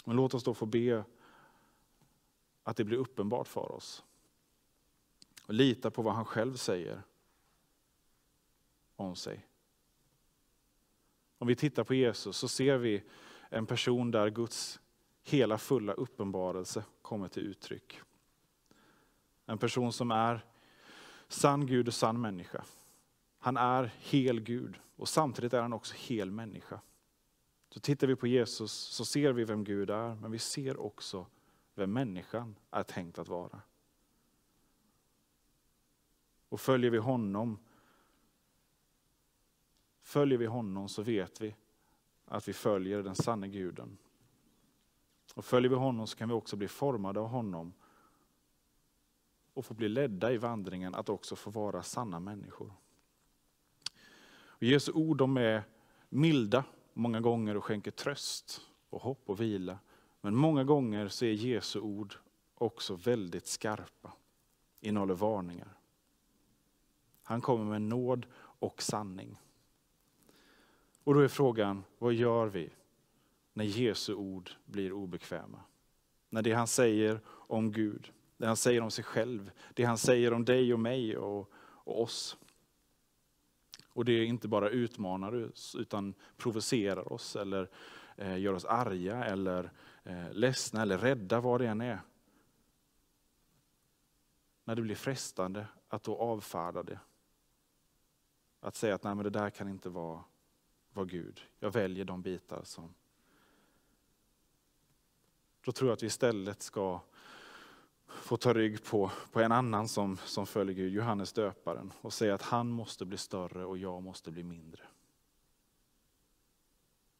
Men 0.03 0.15
låt 0.15 0.33
oss 0.33 0.43
då 0.43 0.53
få 0.53 0.65
be 0.65 1.03
att 2.63 2.77
det 2.77 2.83
blir 2.83 2.97
uppenbart 2.97 3.47
för 3.47 3.71
oss. 3.71 4.03
Och 5.45 5.53
lita 5.53 5.91
på 5.91 6.01
vad 6.01 6.13
han 6.13 6.25
själv 6.25 6.55
säger 6.55 7.01
om 8.95 9.15
sig. 9.15 9.47
Om 11.37 11.47
vi 11.47 11.55
tittar 11.55 11.83
på 11.83 11.93
Jesus 11.93 12.37
så 12.37 12.47
ser 12.47 12.77
vi 12.77 13.03
en 13.49 13.65
person 13.65 14.11
där 14.11 14.29
Guds 14.29 14.79
hela 15.23 15.57
fulla 15.57 15.93
uppenbarelse 15.93 16.85
kommer 17.01 17.27
till 17.27 17.43
uttryck. 17.43 17.99
En 19.45 19.57
person 19.57 19.93
som 19.93 20.11
är 20.11 20.45
sann 21.27 21.65
Gud 21.65 21.87
och 21.87 21.93
sann 21.93 22.21
människa. 22.21 22.63
Han 23.39 23.57
är 23.57 23.91
hel 23.99 24.39
Gud 24.39 24.79
och 24.95 25.09
samtidigt 25.09 25.53
är 25.53 25.61
han 25.61 25.73
också 25.73 25.95
hel 25.97 26.31
människa. 26.31 26.79
Så 27.73 27.79
tittar 27.79 28.07
vi 28.07 28.15
på 28.15 28.27
Jesus 28.27 28.71
så 28.71 29.05
ser 29.05 29.33
vi 29.33 29.43
vem 29.43 29.63
Gud 29.63 29.89
är, 29.89 30.15
men 30.15 30.31
vi 30.31 30.39
ser 30.39 30.77
också 30.77 31.25
vem 31.73 31.93
människan 31.93 32.55
är 32.71 32.83
tänkt 32.83 33.19
att 33.19 33.27
vara. 33.27 33.61
Och 36.49 36.59
följer 36.59 36.91
vi 36.91 36.97
honom, 36.97 37.59
följer 40.01 40.37
vi 40.37 40.45
honom 40.45 40.89
så 40.89 41.01
vet 41.01 41.41
vi 41.41 41.55
att 42.25 42.47
vi 42.47 42.53
följer 42.53 43.03
den 43.03 43.15
sanne 43.15 43.47
guden. 43.47 43.97
Och 45.35 45.45
följer 45.45 45.69
vi 45.69 45.75
honom 45.75 46.07
så 46.07 46.17
kan 46.17 46.29
vi 46.29 46.35
också 46.35 46.55
bli 46.55 46.67
formade 46.67 47.19
av 47.19 47.27
honom 47.27 47.73
och 49.53 49.65
få 49.65 49.73
bli 49.73 49.89
ledda 49.89 50.31
i 50.31 50.37
vandringen 50.37 50.95
att 50.95 51.09
också 51.09 51.35
få 51.35 51.49
vara 51.49 51.83
sanna 51.83 52.19
människor. 52.19 52.73
Och 54.35 54.63
Jesu 54.63 54.91
ord 54.91 55.17
de 55.17 55.37
är 55.37 55.63
milda 56.09 56.63
många 56.93 57.21
gånger 57.21 57.57
och 57.57 57.63
skänker 57.63 57.91
tröst 57.91 58.61
och 58.89 59.01
hopp 59.01 59.29
och 59.29 59.41
vila. 59.41 59.79
Men 60.21 60.35
många 60.35 60.63
gånger 60.63 61.07
så 61.07 61.25
är 61.25 61.31
Jesu 61.31 61.79
ord 61.79 62.15
också 62.55 62.95
väldigt 62.95 63.47
skarpa, 63.47 64.13
innehåller 64.81 65.13
varningar. 65.13 65.77
Han 67.23 67.41
kommer 67.41 67.65
med 67.65 67.81
nåd 67.81 68.25
och 68.35 68.81
sanning. 68.81 69.39
Och 71.03 71.13
då 71.13 71.19
är 71.19 71.27
frågan, 71.27 71.83
vad 71.97 72.13
gör 72.13 72.47
vi 72.47 72.69
när 73.53 73.65
Jesu 73.65 74.13
ord 74.13 74.51
blir 74.65 74.91
obekväma? 74.91 75.59
När 76.29 76.41
det 76.41 76.53
han 76.53 76.67
säger 76.67 77.19
om 77.27 77.71
Gud, 77.71 78.11
det 78.37 78.47
han 78.47 78.57
säger 78.57 78.81
om 78.81 78.91
sig 78.91 79.03
själv, 79.03 79.51
det 79.73 79.83
han 79.83 79.97
säger 79.97 80.33
om 80.33 80.45
dig 80.45 80.73
och 80.73 80.79
mig 80.79 81.17
och, 81.17 81.51
och 81.55 82.01
oss 82.01 82.37
och 83.93 84.05
det 84.05 84.25
inte 84.25 84.47
bara 84.47 84.69
utmanar 84.69 85.49
oss, 85.51 85.75
utan 85.75 86.13
provocerar 86.37 87.13
oss 87.13 87.35
eller 87.35 87.69
eh, 88.17 88.37
gör 88.37 88.53
oss 88.53 88.65
arga 88.65 89.25
eller 89.25 89.71
eh, 90.03 90.31
ledsna 90.33 90.81
eller 90.81 90.97
rädda, 90.97 91.39
vad 91.39 91.61
det 91.61 91.67
än 91.67 91.81
är. 91.81 91.99
När 94.63 94.75
det 94.75 94.81
blir 94.81 94.95
frestande 94.95 95.67
att 95.87 96.03
då 96.03 96.17
avfärda 96.17 96.83
det. 96.83 96.99
Att 98.59 98.75
säga 98.75 98.95
att 98.95 99.03
Nej, 99.03 99.15
men 99.15 99.23
det 99.23 99.29
där 99.29 99.49
kan 99.49 99.67
inte 99.67 99.89
vara, 99.89 100.23
vara 100.93 101.05
Gud. 101.05 101.41
Jag 101.59 101.71
väljer 101.71 102.05
de 102.05 102.21
bitar 102.21 102.63
som... 102.63 102.93
Då 105.61 105.71
tror 105.71 105.89
jag 105.89 105.93
att 105.93 106.03
vi 106.03 106.07
istället 106.07 106.61
ska 106.61 107.01
får 108.33 108.37
ta 108.37 108.53
rygg 108.53 108.83
på, 108.83 109.11
på 109.31 109.41
en 109.41 109.51
annan 109.51 109.87
som, 109.87 110.17
som 110.17 110.45
följer 110.45 110.75
Gud, 110.75 110.93
Johannes 110.93 111.33
döparen, 111.33 111.93
och 112.01 112.13
säga 112.13 112.35
att 112.35 112.41
han 112.41 112.69
måste 112.69 113.05
bli 113.05 113.17
större 113.17 113.65
och 113.65 113.77
jag 113.77 114.03
måste 114.03 114.31
bli 114.31 114.43
mindre. 114.43 114.81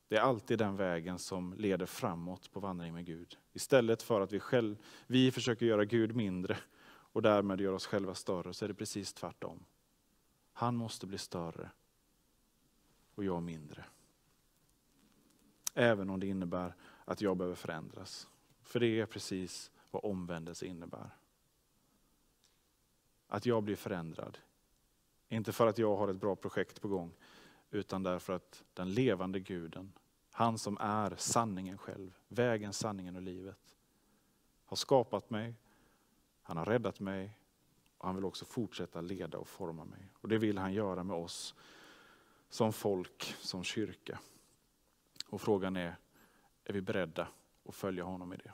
Det 0.08 0.18
är 0.18 0.22
alltid 0.22 0.60
den 0.60 0.76
vägen 0.76 1.20
som 1.20 1.54
leder 1.54 1.86
framåt 1.86 2.52
på 2.52 2.60
vandring 2.60 2.94
med 2.94 3.06
Gud. 3.06 3.38
Istället 3.52 4.04
för 4.04 4.22
att 4.22 4.32
vi, 4.32 4.40
själv, 4.40 4.78
vi 5.08 5.32
försöker 5.32 5.66
göra 5.66 5.86
Gud 5.86 6.16
mindre 6.16 6.58
och 6.86 7.22
därmed 7.22 7.62
göra 7.62 7.76
oss 7.76 7.88
själva 7.88 8.16
större, 8.16 8.54
så 8.54 8.66
är 8.66 8.70
det 8.70 8.76
precis 8.76 9.14
tvärtom. 9.14 9.66
Han 10.54 10.76
måste 10.76 11.08
bli 11.08 11.18
större 11.18 11.70
och 13.16 13.24
jag 13.24 13.44
mindre. 13.44 13.86
Även 15.74 16.10
om 16.10 16.20
det 16.20 16.28
innebär 16.28 16.76
att 17.06 17.22
jag 17.22 17.38
behöver 17.38 17.56
förändras. 17.56 18.28
För 18.62 18.80
det 18.80 19.00
är 19.00 19.06
precis 19.06 19.72
vad 19.94 20.06
omvändelse 20.06 20.66
innebär. 20.66 21.10
Att 23.28 23.46
jag 23.46 23.64
blir 23.64 23.76
förändrad. 23.76 24.38
Inte 25.30 25.52
för 25.52 25.68
att 25.68 25.78
jag 25.78 25.96
har 25.96 26.08
ett 26.08 26.20
bra 26.22 26.36
projekt 26.36 26.82
på 26.82 26.88
gång, 26.88 27.14
utan 27.72 28.04
därför 28.04 28.34
att 28.34 28.64
den 28.74 28.94
levande 28.94 29.40
guden 29.40 29.94
Han 30.32 30.58
som 30.58 30.78
är 30.80 31.16
sanningen 31.18 31.78
själv, 31.78 32.18
vägen, 32.28 32.74
sanningen 32.74 33.16
och 33.16 33.22
livet. 33.22 33.78
Har 34.66 34.78
skapat 34.78 35.30
mig, 35.30 35.56
han 36.42 36.58
har 36.58 36.66
räddat 36.66 37.00
mig 37.00 37.38
och 37.98 38.08
han 38.08 38.16
vill 38.16 38.26
också 38.26 38.46
fortsätta 38.46 39.02
leda 39.02 39.38
och 39.38 39.48
forma 39.48 39.86
mig. 39.86 40.10
Och 40.14 40.30
det 40.30 40.38
vill 40.38 40.58
han 40.58 40.74
göra 40.74 41.04
med 41.04 41.16
oss 41.16 41.56
som 42.50 42.74
folk, 42.74 43.36
som 43.40 43.64
kyrka. 43.64 44.20
Och 45.30 45.42
frågan 45.42 45.76
är, 45.76 45.96
är 46.64 46.74
vi 46.74 46.82
beredda 46.82 47.28
att 47.66 47.76
följa 47.76 48.04
honom 48.04 48.34
i 48.34 48.38
det? 48.38 48.54